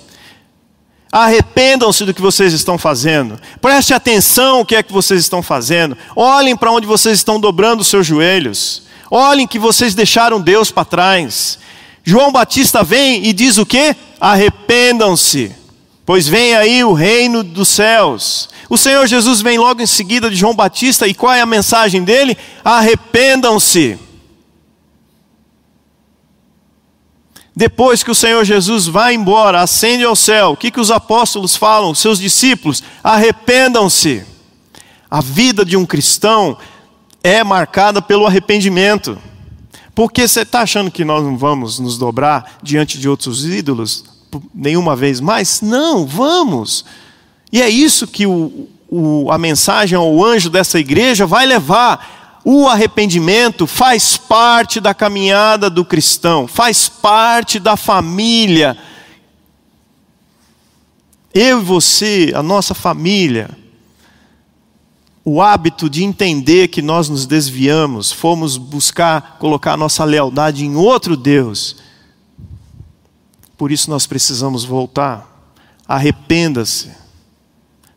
Arrependam-se 1.12 2.04
do 2.04 2.16
que 2.16 2.22
vocês 2.22 2.52
estão 2.52 2.80
fazendo. 2.80 3.40
Preste 3.62 3.94
atenção 3.94 4.62
o 4.62 4.66
que 4.66 4.76
é 4.76 4.82
que 4.82 4.92
vocês 4.92 5.22
estão 5.22 5.44
fazendo. 5.44 5.96
Olhem 6.16 6.58
para 6.58 6.72
onde 6.72 6.88
vocês 6.88 7.20
estão 7.20 7.40
dobrando 7.40 7.82
os 7.82 7.88
seus 7.88 8.08
joelhos. 8.08 8.82
Olhem 9.12 9.46
que 9.46 9.60
vocês 9.60 9.94
deixaram 9.94 10.42
Deus 10.42 10.72
para 10.72 10.86
trás. 10.86 11.60
João 12.04 12.32
Batista 12.32 12.84
vem 12.84 13.24
e 13.28 13.34
diz 13.34 13.60
o 13.60 13.68
que? 13.68 13.96
Arrependam-se, 14.20 15.56
pois 16.06 16.28
vem 16.28 16.56
aí 16.56 16.84
o 16.84 16.94
reino 16.94 17.44
dos 17.44 17.70
céus. 17.70 18.50
O 18.70 18.78
Senhor 18.78 19.06
Jesus 19.08 19.42
vem 19.42 19.58
logo 19.58 19.82
em 19.82 19.88
seguida 19.88 20.30
de 20.30 20.36
João 20.36 20.56
Batista, 20.56 21.08
e 21.08 21.14
qual 21.14 21.34
é 21.34 21.42
a 21.42 21.46
mensagem 21.46 22.04
dele? 22.04 22.38
Arrependam-se. 22.64 23.98
Depois 27.56 28.02
que 28.02 28.12
o 28.12 28.16
Senhor 28.16 28.44
Jesus 28.46 28.88
vai 28.88 29.14
embora, 29.14 29.62
ascende 29.62 30.04
ao 30.04 30.16
céu, 30.16 30.52
o 30.52 30.58
que, 30.58 30.72
que 30.72 30.80
os 30.80 30.90
apóstolos 30.90 31.56
falam, 31.56 31.94
seus 31.94 32.18
discípulos? 32.18 32.82
Arrependam-se. 33.04 34.26
A 35.10 35.20
vida 35.20 35.66
de 35.66 35.76
um 35.76 35.86
cristão 35.86 36.58
é 37.22 37.44
marcada 37.44 38.02
pelo 38.02 38.26
arrependimento. 38.26 39.18
Porque 39.94 40.28
você 40.28 40.42
está 40.42 40.62
achando 40.62 40.90
que 40.90 41.04
nós 41.04 41.24
não 41.24 41.38
vamos 41.38 41.78
nos 41.78 41.98
dobrar 41.98 42.58
diante 42.64 42.98
de 42.98 43.10
outros 43.10 43.46
ídolos 43.46 44.11
nenhuma 44.54 44.96
vez 44.96 45.20
mais? 45.20 45.62
Não, 45.62 46.06
vamos. 46.06 46.86
E 47.52 47.62
é 47.62 47.70
isso 47.70 48.08
que 48.08 48.26
o, 48.26 48.68
o, 48.90 49.32
a 49.32 49.38
mensagem 49.38 49.98
ao 49.98 50.24
anjo 50.24 50.50
dessa 50.50 50.80
igreja 50.80 51.26
vai 51.26 51.46
levar. 51.46 52.42
O 52.44 52.68
arrependimento 52.68 53.68
faz 53.68 54.18
parte 54.18 54.80
da 54.80 54.94
caminhada 54.94 55.70
do 55.70 55.86
cristão, 55.86 56.48
faz 56.48 56.90
parte 56.90 57.60
da 57.60 57.78
família. 57.78 58.78
Eu 61.34 61.60
e 61.60 61.64
você, 61.64 62.32
a 62.36 62.42
nossa 62.42 62.74
família, 62.74 63.50
o 65.24 65.42
hábito 65.42 65.90
de 65.90 66.04
entender 66.04 66.68
que 66.70 66.82
nós 66.82 67.08
nos 67.08 67.26
desviamos, 67.26 68.12
fomos 68.12 68.58
buscar 68.58 69.38
colocar 69.40 69.78
nossa 69.78 70.04
lealdade 70.04 70.66
em 70.66 70.76
outro 70.76 71.16
Deus. 71.16 71.78
Por 73.62 73.72
isso 73.72 73.92
nós 73.92 74.08
precisamos 74.08 74.66
voltar. 74.66 75.54
Arrependa-se. 75.88 76.90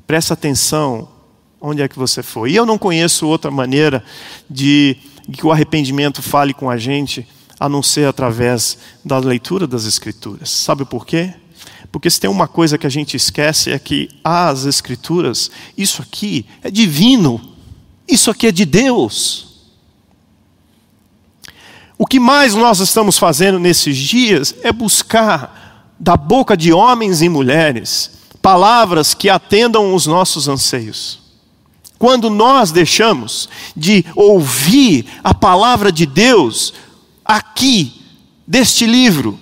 Presta 0.06 0.34
atenção 0.34 1.08
onde 1.58 1.80
é 1.80 1.88
que 1.88 1.98
você 1.98 2.22
foi. 2.22 2.50
E 2.50 2.56
eu 2.56 2.66
não 2.66 2.76
conheço 2.76 3.26
outra 3.26 3.50
maneira 3.50 4.04
de, 4.50 4.98
de 5.26 5.38
que 5.38 5.46
o 5.46 5.50
arrependimento 5.50 6.20
fale 6.20 6.52
com 6.52 6.68
a 6.68 6.76
gente 6.76 7.26
a 7.58 7.66
não 7.66 7.82
ser 7.82 8.06
através 8.06 8.76
da 9.02 9.18
leitura 9.18 9.66
das 9.66 9.86
Escrituras. 9.86 10.50
Sabe 10.50 10.84
por 10.84 11.06
quê? 11.06 11.32
Porque 11.90 12.10
se 12.10 12.20
tem 12.20 12.28
uma 12.28 12.46
coisa 12.46 12.76
que 12.76 12.86
a 12.86 12.90
gente 12.90 13.16
esquece 13.16 13.70
é 13.70 13.78
que 13.78 14.10
as 14.22 14.66
Escrituras, 14.66 15.50
isso 15.78 16.02
aqui 16.02 16.44
é 16.62 16.70
divino, 16.70 17.40
isso 18.06 18.30
aqui 18.30 18.48
é 18.48 18.52
de 18.52 18.66
Deus. 18.66 19.53
O 22.04 22.06
que 22.06 22.20
mais 22.20 22.54
nós 22.54 22.80
estamos 22.80 23.16
fazendo 23.16 23.58
nesses 23.58 23.96
dias 23.96 24.54
é 24.62 24.70
buscar 24.70 25.94
da 25.98 26.18
boca 26.18 26.54
de 26.54 26.70
homens 26.70 27.22
e 27.22 27.30
mulheres 27.30 28.10
palavras 28.42 29.14
que 29.14 29.30
atendam 29.30 29.94
os 29.94 30.06
nossos 30.06 30.46
anseios. 30.46 31.18
Quando 31.98 32.28
nós 32.28 32.70
deixamos 32.70 33.48
de 33.74 34.04
ouvir 34.14 35.06
a 35.24 35.32
palavra 35.32 35.90
de 35.90 36.04
Deus 36.04 36.74
aqui, 37.24 38.02
deste 38.46 38.84
livro, 38.84 39.40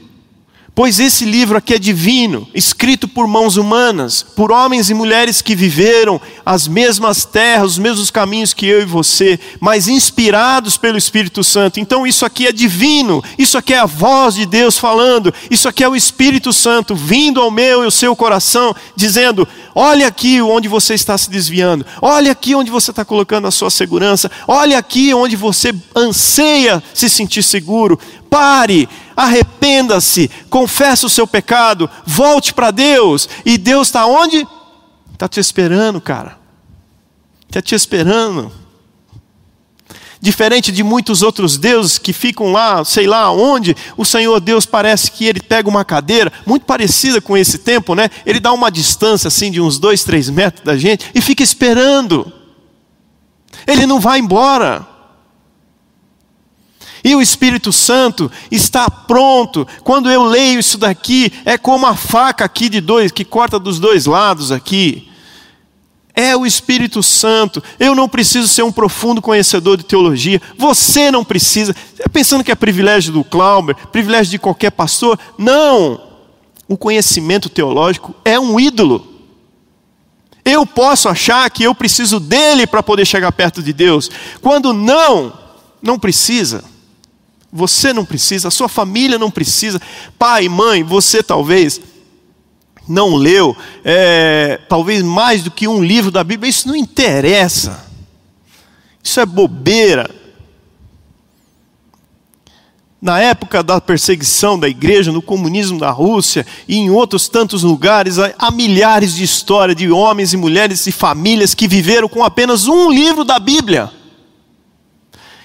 Pois 0.75 0.99
esse 0.99 1.27
livro 1.27 1.59
aqui 1.59 1.75
é 1.75 1.79
divino, 1.79 2.49
escrito 2.55 3.07
por 3.07 3.29
mãos 3.29 3.59
humanas, 3.59 4.23
por 4.23 4.51
homens 4.51 4.89
e 4.89 4.95
mulheres 4.95 5.43
que 5.43 5.55
viveram 5.55 6.19
as 6.47 6.67
mesmas 6.67 7.27
terras, 7.27 7.73
os 7.73 7.79
mesmos 7.79 8.11
caminhos 8.11 8.55
que 8.55 8.65
eu 8.65 8.81
e 8.81 8.87
você, 8.87 9.39
mas 9.61 9.87
inspirados 9.87 10.79
pelo 10.79 10.97
Espírito 10.97 11.45
Santo. 11.45 11.79
Então 11.79 12.07
isso 12.07 12.25
aqui 12.25 12.47
é 12.47 12.53
divino, 12.53 13.23
isso 13.37 13.59
aqui 13.59 13.75
é 13.75 13.81
a 13.81 13.85
voz 13.85 14.35
de 14.35 14.47
Deus 14.47 14.79
falando, 14.79 15.33
isso 15.51 15.69
aqui 15.69 15.85
é 15.85 15.89
o 15.89 15.95
Espírito 15.95 16.55
Santo 16.55 16.95
vindo 16.95 17.43
ao 17.43 17.51
meu 17.51 17.83
e 17.83 17.85
ao 17.85 17.91
seu 17.91 18.17
coração, 18.17 18.75
dizendo: 18.97 19.47
olha 19.75 20.07
aqui 20.07 20.41
onde 20.41 20.69
você 20.69 20.95
está 20.95 21.17
se 21.17 21.31
desviando, 21.31 21.85
olha 22.01 22.33
aqui 22.33 22.55
onde 22.55 22.71
você 22.71 22.91
está 22.91 23.05
colocando 23.05 23.47
a 23.47 23.51
sua 23.51 23.71
segurança, 23.71 24.31
olha 24.47 24.79
aqui 24.79 25.13
onde 25.15 25.37
você 25.37 25.75
anseia 25.95 26.83
se 26.95 27.09
sentir 27.09 27.43
seguro. 27.43 27.99
Pare, 28.31 28.89
arrependa-se, 29.17 30.31
confesse 30.49 31.05
o 31.05 31.11
seu 31.11 31.27
pecado, 31.27 31.89
volte 32.07 32.55
para 32.55 32.71
Deus. 32.71 33.29
E 33.45 33.59
Deus 33.59 33.89
está 33.89 34.07
onde? 34.07 34.47
Está 35.13 35.29
te 35.29 35.41
esperando, 35.41 36.01
cara. 36.01 36.39
Está 37.49 37.61
te 37.61 37.75
esperando. 37.75 38.62
Diferente 40.23 40.71
de 40.71 40.85
muitos 40.85 41.21
outros 41.21 41.59
deuses 41.59 41.99
que 41.99 42.13
ficam 42.13 42.53
lá, 42.53 42.85
sei 42.85 43.09
lá 43.09 43.33
onde, 43.33 43.77
o 43.97 44.05
Senhor 44.05 44.39
Deus 44.39 44.65
parece 44.65 45.11
que 45.11 45.25
ele 45.25 45.41
pega 45.41 45.69
uma 45.69 45.85
cadeira, 45.85 46.33
muito 46.47 46.65
parecida 46.65 47.21
com 47.21 47.37
esse 47.37 47.59
tempo, 47.59 47.97
né? 47.97 48.09
Ele 48.25 48.39
dá 48.39 48.53
uma 48.53 48.71
distância 48.71 49.27
assim 49.27 49.51
de 49.51 49.61
uns 49.61 49.81
dois, 49.81 50.05
três 50.05 50.31
metros 50.31 50.65
da 50.65 50.77
gente 50.77 51.11
e 51.13 51.21
fica 51.21 51.43
esperando. 51.43 52.33
Ele 53.67 53.85
não 53.85 53.99
vai 53.99 54.21
embora. 54.21 54.87
E 57.03 57.17
o 57.17 57.21
Espírito 57.21 57.73
Santo 57.73 58.31
está 58.49 58.89
pronto. 58.89 59.67
Quando 59.83 60.09
eu 60.09 60.23
leio 60.23 60.61
isso 60.61 60.79
daqui, 60.79 61.33
é 61.45 61.59
como 61.59 61.85
a 61.85 61.97
faca 61.97 62.45
aqui 62.45 62.69
de 62.69 62.81
dois, 62.81 63.11
que 63.11 63.25
corta 63.25 63.59
dos 63.59 63.81
dois 63.81 64.07
lados 64.07 64.53
aqui. 64.53 65.11
É 66.15 66.37
o 66.37 66.45
Espírito 66.45 67.03
Santo. 67.03 67.63
Eu 67.79 67.95
não 67.95 68.09
preciso 68.09 68.47
ser 68.47 68.63
um 68.63 68.73
profundo 68.73 69.23
conhecedor 69.23 69.77
de 69.77 69.85
teologia. 69.85 70.41
Você 70.59 71.11
não 71.11 71.25
precisa. 71.25 71.75
Pensando 72.13 72.45
que 72.45 72.53
é 72.53 72.55
privilégio 72.55 73.13
do 73.13 73.25
Clauber, 73.25 73.75
privilégio 73.89 74.31
de 74.33 74.39
qualquer 74.39 74.71
pastor. 74.71 75.19
Não. 75.39 76.01
O 76.69 76.77
conhecimento 76.77 77.49
teológico 77.49 78.15
é 78.25 78.39
um 78.39 78.61
ídolo. 78.61 79.07
Eu 80.45 80.67
posso 80.67 81.09
achar 81.09 81.49
que 81.51 81.63
eu 81.63 81.75
preciso 81.75 82.19
dele 82.19 82.67
para 82.67 82.83
poder 82.83 83.07
chegar 83.07 83.33
perto 83.33 83.63
de 83.63 83.73
Deus. 83.73 84.11
Quando 84.41 84.73
não, 84.73 85.33
não 85.81 85.99
precisa. 85.99 86.65
Você 87.53 87.93
não 87.93 88.05
precisa, 88.05 88.49
a 88.49 88.51
sua 88.51 88.69
família 88.69 89.19
não 89.19 89.31
precisa. 89.31 89.81
Pai, 90.19 90.49
mãe, 90.49 90.83
você 90.83 91.23
talvez 91.23 91.81
não 92.89 93.15
leu, 93.15 93.57
é, 93.85 94.61
talvez 94.69 95.03
mais 95.03 95.43
do 95.43 95.51
que 95.51 95.69
um 95.69 95.83
livro 95.83 96.11
da 96.11 96.25
Bíblia, 96.25 96.51
isso 96.51 96.69
não 96.69 96.77
interessa. 96.77 97.87
Isso 99.03 99.21
é 99.21 99.27
bobeira. 99.27 100.11
Na 103.01 103.19
época 103.19 103.65
da 103.65 103.81
perseguição 103.81 104.57
da 104.57 104.69
igreja, 104.69 105.11
no 105.11 105.21
comunismo 105.21 105.77
da 105.77 105.91
Rússia 105.91 106.47
e 106.69 106.77
em 106.77 106.89
outros 106.89 107.29
tantos 107.29 107.65
lugares, 107.65 108.17
há 108.39 108.51
milhares 108.53 109.17
de 109.17 109.25
histórias 109.25 109.77
de 109.77 109.91
homens 109.91 110.33
e 110.33 110.37
mulheres 110.37 110.87
e 110.87 110.93
famílias 110.93 111.53
que 111.53 111.67
viveram 111.67 112.09
com 112.09 112.23
apenas 112.23 112.69
um 112.69 112.93
livro 112.93 113.25
da 113.25 113.41
Bíblia. 113.41 113.91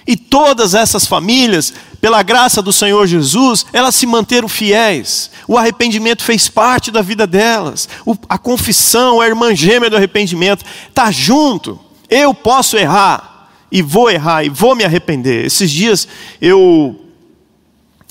E 0.06 0.16
todas 0.16 0.72
essas 0.72 1.04
famílias, 1.04 1.74
pela 2.00 2.22
graça 2.22 2.62
do 2.62 2.72
Senhor 2.72 3.06
Jesus, 3.06 3.66
elas 3.72 3.94
se 3.94 4.06
manteram 4.06 4.48
fiéis. 4.48 5.30
O 5.46 5.56
arrependimento 5.56 6.22
fez 6.22 6.48
parte 6.48 6.90
da 6.90 7.02
vida 7.02 7.26
delas. 7.26 7.88
O, 8.06 8.16
a 8.28 8.38
confissão, 8.38 9.20
a 9.20 9.26
irmã 9.26 9.54
gêmea 9.54 9.90
do 9.90 9.96
arrependimento, 9.96 10.64
está 10.88 11.10
junto. 11.10 11.78
Eu 12.08 12.32
posso 12.32 12.76
errar, 12.76 13.50
e 13.70 13.82
vou 13.82 14.10
errar, 14.10 14.44
e 14.44 14.48
vou 14.48 14.74
me 14.74 14.84
arrepender. 14.84 15.44
Esses 15.44 15.70
dias 15.70 16.08
eu 16.40 16.98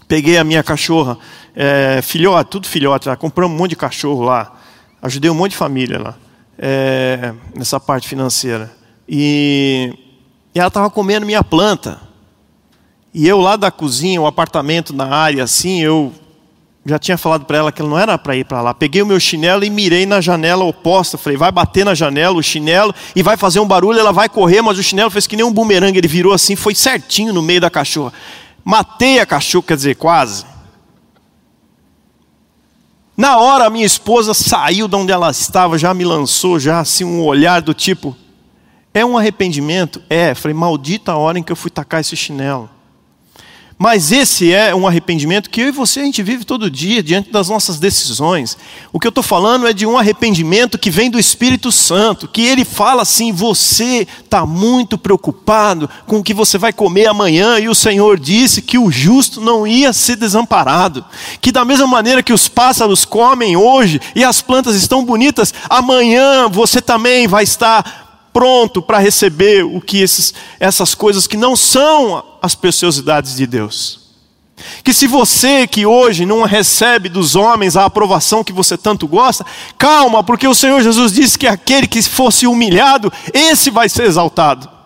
peguei 0.07 0.37
a 0.37 0.43
minha 0.43 0.63
cachorra, 0.63 1.17
é, 1.55 2.01
filhote, 2.01 2.49
tudo 2.51 2.67
filhote, 2.67 3.09
compramos 3.17 3.55
um 3.55 3.59
monte 3.59 3.71
de 3.71 3.75
cachorro 3.75 4.23
lá. 4.23 4.53
Ajudei 5.01 5.29
um 5.29 5.35
monte 5.35 5.51
de 5.51 5.57
família 5.57 5.99
lá, 5.99 6.15
é, 6.57 7.33
nessa 7.55 7.79
parte 7.79 8.07
financeira. 8.07 8.71
E 9.07 9.93
e 10.57 10.59
ela 10.59 10.69
estava 10.69 10.89
comendo 10.89 11.23
minha 11.23 11.43
planta. 11.43 11.99
E 13.13 13.27
eu 13.27 13.39
lá 13.39 13.55
da 13.55 13.71
cozinha, 13.71 14.21
o 14.21 14.27
apartamento 14.27 14.93
na 14.93 15.07
área 15.07 15.43
assim, 15.43 15.81
eu 15.81 16.13
já 16.85 16.97
tinha 16.97 17.17
falado 17.17 17.45
para 17.45 17.57
ela 17.57 17.71
que 17.71 17.83
não 17.83 17.97
era 17.97 18.17
para 18.17 18.35
ir 18.35 18.45
para 18.45 18.61
lá. 18.61 18.73
Peguei 18.73 19.01
o 19.01 19.05
meu 19.05 19.19
chinelo 19.19 19.63
e 19.63 19.69
mirei 19.69 20.05
na 20.05 20.21
janela 20.21 20.63
oposta. 20.63 21.17
Falei, 21.17 21.37
vai 21.37 21.51
bater 21.51 21.83
na 21.83 21.93
janela 21.93 22.37
o 22.37 22.43
chinelo 22.43 22.93
e 23.15 23.21
vai 23.21 23.35
fazer 23.35 23.59
um 23.59 23.67
barulho, 23.67 23.99
ela 23.99 24.13
vai 24.13 24.29
correr, 24.29 24.61
mas 24.61 24.77
o 24.77 24.83
chinelo 24.83 25.09
fez 25.09 25.27
que 25.27 25.35
nem 25.35 25.45
um 25.45 25.51
bumerangue, 25.51 25.97
ele 25.97 26.07
virou 26.07 26.33
assim, 26.33 26.55
foi 26.55 26.73
certinho 26.73 27.33
no 27.33 27.41
meio 27.41 27.59
da 27.59 27.69
cachorra. 27.69 28.13
Matei 28.63 29.19
a 29.19 29.25
cachorra, 29.25 29.65
quer 29.67 29.75
dizer, 29.75 29.95
quase. 29.95 30.45
Na 33.17 33.37
hora 33.37 33.65
a 33.65 33.69
minha 33.69 33.85
esposa 33.85 34.33
saiu 34.33 34.87
de 34.87 34.95
onde 34.95 35.11
ela 35.11 35.31
estava, 35.31 35.77
já 35.77 35.93
me 35.93 36.05
lançou 36.05 36.59
já 36.59 36.79
assim 36.79 37.03
um 37.03 37.25
olhar 37.25 37.61
do 37.61 37.73
tipo, 37.73 38.15
é 38.93 39.03
um 39.03 39.17
arrependimento? 39.17 40.01
É. 40.09 40.33
Falei, 40.33 40.55
maldita 40.55 41.11
a 41.11 41.17
hora 41.17 41.37
em 41.37 41.43
que 41.43 41.51
eu 41.51 41.55
fui 41.55 41.69
tacar 41.69 41.99
esse 41.99 42.15
chinelo. 42.15 42.69
Mas 43.79 44.11
esse 44.11 44.51
é 44.51 44.73
um 44.73 44.87
arrependimento 44.87 45.51
que 45.51 45.61
eu 45.61 45.67
e 45.67 45.71
você 45.71 45.99
a 45.99 46.03
gente 46.03 46.23
vive 46.23 46.43
todo 46.43 46.69
dia 46.69 47.03
diante 47.03 47.31
das 47.31 47.47
nossas 47.47 47.77
decisões. 47.77 48.57
O 48.91 48.99
que 48.99 49.05
eu 49.05 49.09
estou 49.09 49.23
falando 49.23 49.67
é 49.67 49.73
de 49.73 49.85
um 49.85 49.95
arrependimento 49.95 50.79
que 50.79 50.89
vem 50.89 51.11
do 51.11 51.19
Espírito 51.19 51.71
Santo, 51.71 52.27
que 52.27 52.41
ele 52.41 52.65
fala 52.65 53.03
assim: 53.03 53.31
você 53.31 54.07
está 54.23 54.47
muito 54.47 54.97
preocupado 54.97 55.87
com 56.07 56.17
o 56.17 56.23
que 56.23 56.33
você 56.33 56.57
vai 56.57 56.73
comer 56.73 57.05
amanhã, 57.05 57.59
e 57.59 57.69
o 57.69 57.75
Senhor 57.75 58.19
disse 58.19 58.63
que 58.63 58.79
o 58.79 58.89
justo 58.89 59.39
não 59.41 59.67
ia 59.67 59.93
ser 59.93 60.15
desamparado. 60.15 61.05
Que 61.39 61.51
da 61.51 61.63
mesma 61.63 61.85
maneira 61.85 62.23
que 62.23 62.33
os 62.33 62.47
pássaros 62.47 63.05
comem 63.05 63.55
hoje 63.55 64.01
e 64.15 64.23
as 64.23 64.41
plantas 64.41 64.75
estão 64.75 65.05
bonitas, 65.05 65.53
amanhã 65.69 66.49
você 66.49 66.81
também 66.81 67.27
vai 67.27 67.43
estar 67.43 68.07
pronto 68.33 68.81
para 68.81 68.97
receber 68.97 69.63
o 69.63 69.79
que 69.79 70.01
esses, 70.01 70.33
essas 70.59 70.95
coisas 70.95 71.27
que 71.27 71.37
não 71.37 71.55
são 71.55 72.23
as 72.41 72.55
preciosidades 72.55 73.35
de 73.35 73.45
Deus. 73.45 74.07
Que 74.83 74.93
se 74.93 75.05
você 75.05 75.67
que 75.67 75.85
hoje 75.85 76.25
não 76.25 76.43
recebe 76.43 77.09
dos 77.09 77.35
homens 77.35 77.75
a 77.75 77.85
aprovação 77.85 78.43
que 78.43 78.51
você 78.51 78.75
tanto 78.75 79.07
gosta, 79.07 79.45
calma, 79.77 80.23
porque 80.23 80.47
o 80.47 80.55
Senhor 80.55 80.81
Jesus 80.81 81.11
disse 81.11 81.37
que 81.37 81.47
aquele 81.47 81.87
que 81.87 82.01
fosse 82.01 82.47
humilhado, 82.47 83.13
esse 83.33 83.69
vai 83.69 83.87
ser 83.87 84.05
exaltado. 84.05 84.77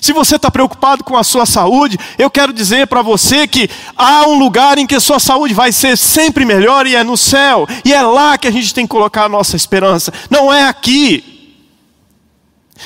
Se 0.00 0.12
você 0.12 0.36
está 0.36 0.50
preocupado 0.50 1.02
com 1.02 1.16
a 1.16 1.24
sua 1.24 1.46
saúde, 1.46 1.98
eu 2.18 2.30
quero 2.30 2.52
dizer 2.52 2.86
para 2.86 3.02
você 3.02 3.46
que 3.46 3.68
há 3.96 4.26
um 4.26 4.38
lugar 4.38 4.78
em 4.78 4.86
que 4.86 4.94
a 4.94 5.00
sua 5.00 5.18
saúde 5.18 5.54
vai 5.54 5.72
ser 5.72 5.96
sempre 5.96 6.44
melhor 6.44 6.86
e 6.86 6.94
é 6.94 7.02
no 7.02 7.16
céu. 7.16 7.66
E 7.84 7.92
é 7.92 8.02
lá 8.02 8.38
que 8.38 8.46
a 8.46 8.50
gente 8.50 8.72
tem 8.74 8.86
que 8.86 8.90
colocar 8.90 9.24
a 9.24 9.28
nossa 9.28 9.56
esperança, 9.56 10.12
não 10.30 10.52
é 10.52 10.64
aqui. 10.64 11.37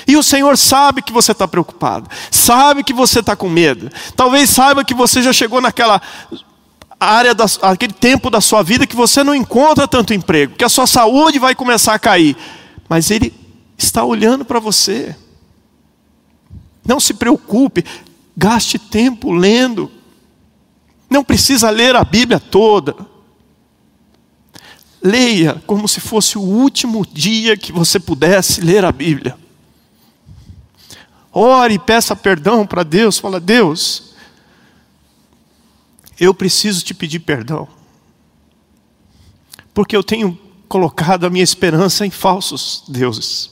E 0.07 0.17
o 0.17 0.23
Senhor 0.23 0.57
sabe 0.57 1.03
que 1.03 1.13
você 1.13 1.33
está 1.33 1.47
preocupado, 1.47 2.09
sabe 2.31 2.83
que 2.83 2.93
você 2.93 3.21
está 3.21 3.37
com 3.37 3.49
medo, 3.49 3.91
talvez 4.17 4.51
saiba 4.51 4.85
que 4.85 4.95
você 4.95 5.23
já 5.23 5.33
chegou 5.33 5.61
naquela 5.61 6.01
área, 6.99 7.35
da, 7.35 7.47
aquele 7.63 7.93
tempo 7.93 8.31
da 8.31 8.41
sua 8.41 8.63
vida 8.63 8.87
que 8.87 8.97
você 8.97 9.25
não 9.25 9.35
encontra 9.35 9.89
tanto 9.89 10.15
emprego, 10.15 10.55
que 10.55 10.65
a 10.65 10.69
sua 10.69 10.87
saúde 10.87 11.39
vai 11.39 11.55
começar 11.55 11.95
a 11.95 11.99
cair, 11.99 12.37
mas 12.89 13.11
Ele 13.11 13.35
está 13.77 14.05
olhando 14.05 14.45
para 14.45 14.61
você. 14.61 15.17
Não 16.87 16.99
se 16.99 17.15
preocupe, 17.15 17.85
gaste 18.37 18.79
tempo 18.79 19.33
lendo. 19.33 19.91
Não 21.09 21.23
precisa 21.23 21.71
ler 21.71 21.95
a 21.95 22.05
Bíblia 22.05 22.41
toda. 22.41 22.95
Leia 25.03 25.63
como 25.67 25.89
se 25.89 26.01
fosse 26.01 26.39
o 26.39 26.43
último 26.43 27.05
dia 27.07 27.57
que 27.57 27.73
você 27.73 27.99
pudesse 27.99 28.61
ler 28.61 28.85
a 28.85 28.93
Bíblia. 28.93 29.37
Ore 31.33 31.75
e 31.75 31.79
peça 31.79 32.15
perdão 32.15 32.67
para 32.67 32.83
Deus. 32.83 33.19
Fala, 33.19 33.41
Deus, 33.41 34.13
eu 36.21 36.35
preciso 36.35 36.85
te 36.85 36.93
pedir 36.93 37.21
perdão. 37.21 37.67
Porque 39.73 39.97
eu 39.97 40.05
tenho 40.05 40.39
colocado 40.69 41.25
a 41.25 41.31
minha 41.31 41.43
esperança 41.43 42.07
em 42.07 42.11
falsos 42.11 42.85
deuses. 42.89 43.51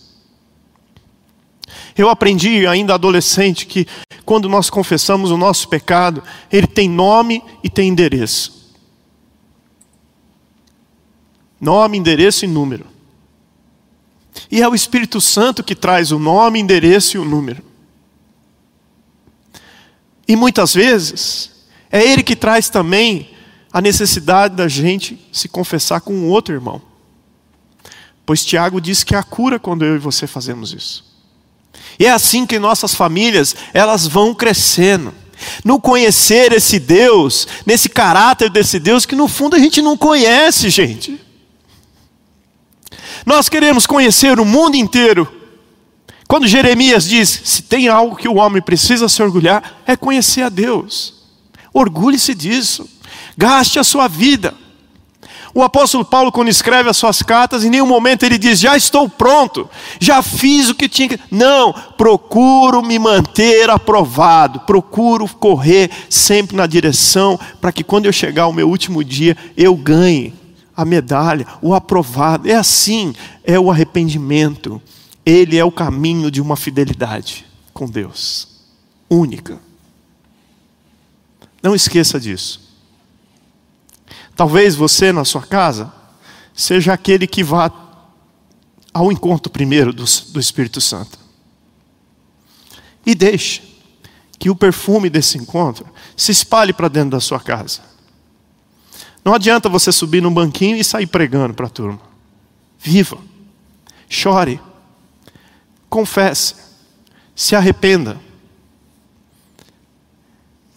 Eu 1.97 2.09
aprendi 2.09 2.67
ainda 2.67 2.95
adolescente 2.95 3.67
que 3.67 3.87
quando 4.25 4.49
nós 4.49 4.71
confessamos 4.71 5.31
o 5.31 5.37
nosso 5.37 5.69
pecado, 5.69 6.23
ele 6.53 6.67
tem 6.67 6.89
nome 6.89 7.43
e 7.65 7.71
tem 7.71 7.89
endereço. 7.89 8.61
Nome, 11.61 11.99
endereço 11.99 12.45
e 12.45 12.49
número. 12.49 12.87
E 14.51 14.63
é 14.63 14.69
o 14.69 14.75
Espírito 14.75 15.21
Santo 15.21 15.63
que 15.63 15.75
traz 15.75 16.13
o 16.13 16.19
nome, 16.19 16.61
endereço 16.61 17.17
e 17.17 17.21
o 17.21 17.25
número. 17.25 17.70
E 20.31 20.37
muitas 20.37 20.73
vezes, 20.73 21.51
É 21.91 22.01
Ele 22.05 22.23
que 22.23 22.37
traz 22.37 22.69
também 22.69 23.31
a 23.73 23.81
necessidade 23.81 24.55
da 24.55 24.69
gente 24.69 25.19
se 25.33 25.49
confessar 25.49 26.01
com 26.01 26.15
um 26.15 26.29
outro 26.29 26.55
irmão. 26.55 26.81
Pois 28.25 28.45
Tiago 28.45 28.81
diz 28.81 29.03
que 29.03 29.17
há 29.17 29.25
cura 29.25 29.59
quando 29.59 29.85
eu 29.85 29.97
e 29.97 29.99
você 29.99 30.29
fazemos 30.29 30.73
isso. 30.73 31.05
E 31.99 32.07
é 32.07 32.13
assim 32.13 32.47
que 32.47 32.61
nossas 32.61 32.95
famílias, 32.95 33.57
elas 33.75 34.07
vão 34.07 34.33
crescendo. 34.33 35.13
No 35.65 35.81
conhecer 35.81 36.53
esse 36.53 36.79
Deus, 36.79 37.49
nesse 37.67 37.89
caráter 37.89 38.51
desse 38.51 38.79
Deus 38.79 39.05
que 39.05 39.17
no 39.17 39.27
fundo 39.27 39.57
a 39.57 39.59
gente 39.59 39.83
não 39.83 39.97
conhece, 39.97 40.71
gente. 40.71 41.21
Nós 43.27 43.49
queremos 43.49 43.85
conhecer 43.85 44.39
o 44.39 44.45
mundo 44.45 44.77
inteiro. 44.77 45.40
Quando 46.31 46.47
Jeremias 46.47 47.09
diz: 47.09 47.43
se 47.45 47.63
tem 47.63 47.89
algo 47.89 48.15
que 48.15 48.29
o 48.29 48.37
homem 48.37 48.63
precisa 48.63 49.09
se 49.09 49.21
orgulhar, 49.21 49.83
é 49.85 49.97
conhecer 49.97 50.43
a 50.43 50.49
Deus. 50.49 51.13
Orgulhe-se 51.75 52.37
disso. 52.37 52.89
Gaste 53.37 53.81
a 53.81 53.83
sua 53.83 54.07
vida. 54.07 54.55
O 55.53 55.61
apóstolo 55.61 56.05
Paulo, 56.05 56.31
quando 56.31 56.47
escreve 56.47 56.89
as 56.89 56.97
suas 56.97 57.21
cartas, 57.21 57.65
em 57.65 57.69
nenhum 57.69 57.87
momento 57.87 58.23
ele 58.23 58.39
diz: 58.39 58.61
Já 58.61 58.77
estou 58.77 59.09
pronto, 59.09 59.69
já 59.99 60.23
fiz 60.23 60.69
o 60.69 60.75
que 60.77 60.89
tinha 60.89 61.09
que. 61.09 61.21
Não, 61.33 61.73
procuro 61.99 62.81
me 62.81 62.97
manter 62.97 63.69
aprovado, 63.69 64.61
procuro 64.61 65.27
correr 65.27 65.91
sempre 66.09 66.57
na 66.57 66.69
direção, 66.69 67.41
para 67.61 67.73
que 67.73 67.83
quando 67.83 68.07
eu 68.07 68.13
chegar 68.13 68.45
ao 68.45 68.53
meu 68.53 68.69
último 68.69 69.03
dia, 69.03 69.37
eu 69.57 69.75
ganhe 69.75 70.33
a 70.77 70.85
medalha, 70.85 71.45
o 71.61 71.75
aprovado. 71.75 72.49
É 72.49 72.55
assim, 72.55 73.17
é 73.43 73.59
o 73.59 73.69
arrependimento. 73.69 74.81
Ele 75.25 75.57
é 75.57 75.65
o 75.65 75.73
caminho 75.73 76.31
de 76.31 76.41
uma 76.41 76.57
fidelidade 76.57 77.47
com 77.73 77.87
Deus, 77.87 78.49
única. 79.09 79.59
Não 81.63 81.75
esqueça 81.75 82.19
disso. 82.19 82.69
Talvez 84.35 84.75
você 84.75 85.13
na 85.13 85.25
sua 85.25 85.43
casa 85.43 85.93
seja 86.55 86.93
aquele 86.93 87.27
que 87.27 87.45
vá 87.45 87.71
ao 88.93 89.13
encontro 89.13 89.51
primeiro 89.51 89.93
do, 89.93 90.05
do 90.05 90.41
Espírito 90.41 90.81
Santo. 90.81 91.19
E 93.05 93.15
deixe 93.15 93.63
que 94.39 94.51
o 94.51 94.57
perfume 94.57 95.11
desse 95.11 95.37
encontro 95.37 95.87
se 96.17 96.33
espalhe 96.33 96.73
para 96.73 96.89
dentro 96.89 97.11
da 97.11 97.21
sua 97.21 97.39
casa. 97.39 97.83
Não 99.25 99.35
adianta 99.35 99.69
você 99.69 99.93
subir 99.93 100.23
num 100.23 100.33
banquinho 100.33 100.77
e 100.77 100.85
sair 100.85 101.07
pregando 101.07 101.53
para 101.53 101.67
a 101.67 101.71
turma. 101.71 102.01
Viva, 102.79 103.19
chore, 104.09 104.59
confesse, 105.91 106.55
se 107.35 107.57
arrependa 107.57 108.17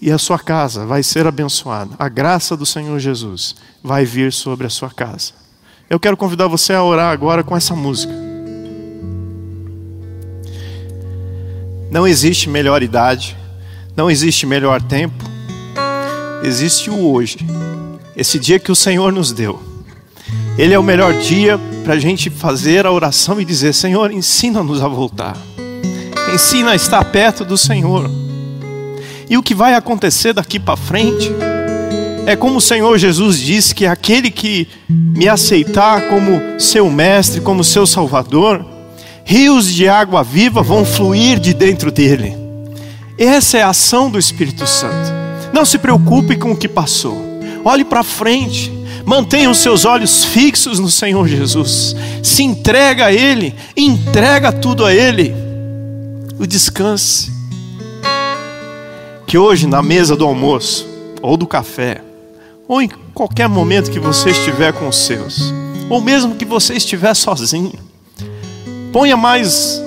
e 0.02 0.12
a 0.12 0.18
sua 0.18 0.38
casa 0.38 0.86
vai 0.86 1.02
ser 1.02 1.26
abençoada. 1.26 1.96
A 1.98 2.10
graça 2.10 2.58
do 2.58 2.66
Senhor 2.66 3.00
Jesus 3.00 3.56
vai 3.82 4.04
vir 4.04 4.34
sobre 4.34 4.68
a 4.68 4.70
sua 4.70 4.90
casa. 4.90 5.32
Eu 5.90 6.00
quero 6.00 6.18
convidar 6.18 6.48
você 6.48 6.74
a 6.74 6.84
orar 6.84 7.14
agora 7.14 7.44
com 7.44 7.56
essa 7.56 7.76
música. 7.76 8.14
Não 11.90 12.08
existe 12.08 12.50
melhor 12.50 12.82
idade, 12.82 13.38
não 13.96 14.10
existe 14.10 14.48
melhor 14.48 14.82
tempo, 14.82 15.24
existe 16.44 16.90
o 16.90 17.12
hoje, 17.12 17.38
esse 18.16 18.40
dia 18.40 18.60
que 18.60 18.72
o 18.72 18.76
Senhor 18.76 19.14
nos 19.14 19.32
deu. 19.32 19.62
Ele 20.58 20.74
é 20.74 20.80
o 20.80 20.84
melhor 20.84 21.14
dia 21.14 21.60
para 21.84 21.94
a 21.94 22.00
gente 22.00 22.30
fazer 22.30 22.86
a 22.86 22.92
oração 22.92 23.40
e 23.40 23.46
dizer: 23.46 23.74
Senhor, 23.74 24.12
ensina-nos 24.12 24.82
a 24.82 24.88
voltar, 24.88 25.38
ensina 26.34 26.72
a 26.72 26.76
estar 26.76 27.04
perto 27.06 27.44
do 27.44 27.58
Senhor. 27.58 28.10
E 29.30 29.38
o 29.38 29.44
que 29.44 29.54
vai 29.54 29.74
acontecer 29.74 30.34
daqui 30.34 30.60
para 30.60 30.78
frente 30.78 31.32
é 32.26 32.36
como 32.36 32.58
o 32.58 32.62
Senhor 32.62 32.98
Jesus 32.98 33.38
disse 33.38 33.76
que 33.76 33.86
aquele 33.86 34.32
que 34.32 34.68
me 34.90 35.28
aceitar 35.28 36.08
como 36.08 36.60
seu 36.60 36.90
mestre, 36.90 37.42
como 37.42 37.64
seu 37.64 37.86
salvador, 37.86 38.66
rios 39.26 39.72
de 39.72 39.88
água 39.88 40.24
viva 40.24 40.62
vão 40.62 40.86
fluir 40.86 41.40
de 41.40 41.54
dentro 41.54 41.92
dele. 41.92 42.36
Essa 43.18 43.58
é 43.58 43.62
a 43.62 43.70
ação 43.70 44.10
do 44.10 44.18
Espírito 44.18 44.66
Santo. 44.66 45.12
Não 45.54 45.66
se 45.66 45.78
preocupe 45.78 46.36
com 46.36 46.52
o 46.52 46.58
que 46.58 46.68
passou. 46.68 47.33
Olhe 47.64 47.84
para 47.84 48.04
frente. 48.04 48.72
Mantenha 49.06 49.50
os 49.50 49.58
seus 49.58 49.86
olhos 49.86 50.24
fixos 50.24 50.80
no 50.80 50.90
Senhor 50.90 51.28
Jesus. 51.28 51.96
Se 52.22 52.44
entrega 52.44 53.08
a 53.08 53.14
Ele, 53.14 53.54
entrega 53.76 54.52
tudo 54.52 54.86
a 54.86 54.94
Ele. 54.94 55.34
O 56.40 56.48
descanse 56.48 57.32
que 59.34 59.38
hoje 59.38 59.66
na 59.66 59.82
mesa 59.82 60.16
do 60.16 60.26
almoço, 60.26 60.88
ou 61.20 61.36
do 61.36 61.48
café, 61.48 62.02
ou 62.68 62.82
em 62.82 62.90
qualquer 63.14 63.50
momento 63.50 63.90
que 63.90 64.00
você 64.00 64.30
estiver 64.30 64.72
com 64.74 64.88
os 64.88 64.96
seus, 65.08 65.52
ou 65.90 66.00
mesmo 66.00 66.36
que 66.36 66.46
você 66.46 66.76
estiver 66.76 67.16
sozinho, 67.16 67.74
ponha 68.92 69.18
mais 69.18 69.82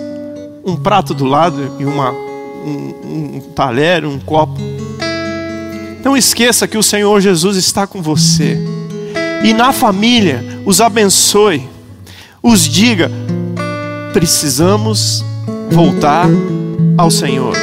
um 0.64 0.74
prato 0.74 1.14
do 1.14 1.24
lado 1.24 1.76
e 1.78 1.84
uma, 1.84 2.10
um, 2.10 3.36
um 3.36 3.40
talher, 3.54 4.04
um 4.04 4.18
copo. 4.18 4.58
Não 6.06 6.16
esqueça 6.16 6.68
que 6.68 6.78
o 6.78 6.84
Senhor 6.84 7.20
Jesus 7.20 7.56
está 7.56 7.84
com 7.84 8.00
você. 8.00 8.56
E 9.42 9.52
na 9.52 9.72
família, 9.72 10.62
os 10.64 10.80
abençoe. 10.80 11.68
Os 12.40 12.60
diga: 12.60 13.10
precisamos 14.12 15.24
voltar 15.68 16.28
ao 16.96 17.10
Senhor. 17.10 17.56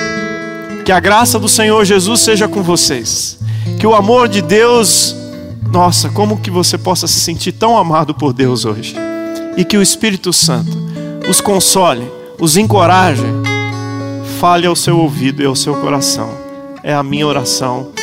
Que 0.83 0.91
a 0.91 0.99
graça 0.99 1.39
do 1.39 1.47
Senhor 1.47 1.85
Jesus 1.85 2.19
seja 2.19 2.45
com 2.45 2.61
vocês. 2.61 3.39
Que 3.79 3.87
o 3.87 3.95
amor 3.95 4.27
de 4.27 4.41
Deus, 4.41 5.15
nossa, 5.71 6.09
como 6.09 6.41
que 6.41 6.51
você 6.51 6.77
possa 6.77 7.07
se 7.07 7.21
sentir 7.21 7.53
tão 7.53 7.77
amado 7.77 8.13
por 8.13 8.33
Deus 8.33 8.65
hoje. 8.65 8.93
E 9.55 9.63
que 9.63 9.77
o 9.77 9.81
Espírito 9.81 10.33
Santo 10.33 10.77
os 11.29 11.39
console, 11.39 12.11
os 12.37 12.57
encoraje, 12.57 13.23
fale 14.41 14.67
ao 14.67 14.75
seu 14.75 14.97
ouvido 14.97 15.41
e 15.41 15.45
ao 15.45 15.55
seu 15.55 15.75
coração. 15.75 16.29
É 16.83 16.93
a 16.93 17.01
minha 17.01 17.25
oração, 17.25 17.93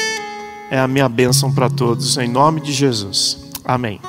é 0.70 0.78
a 0.78 0.88
minha 0.88 1.08
bênção 1.08 1.52
para 1.52 1.68
todos, 1.68 2.16
em 2.16 2.28
nome 2.28 2.60
de 2.60 2.72
Jesus. 2.72 3.38
Amém. 3.64 4.00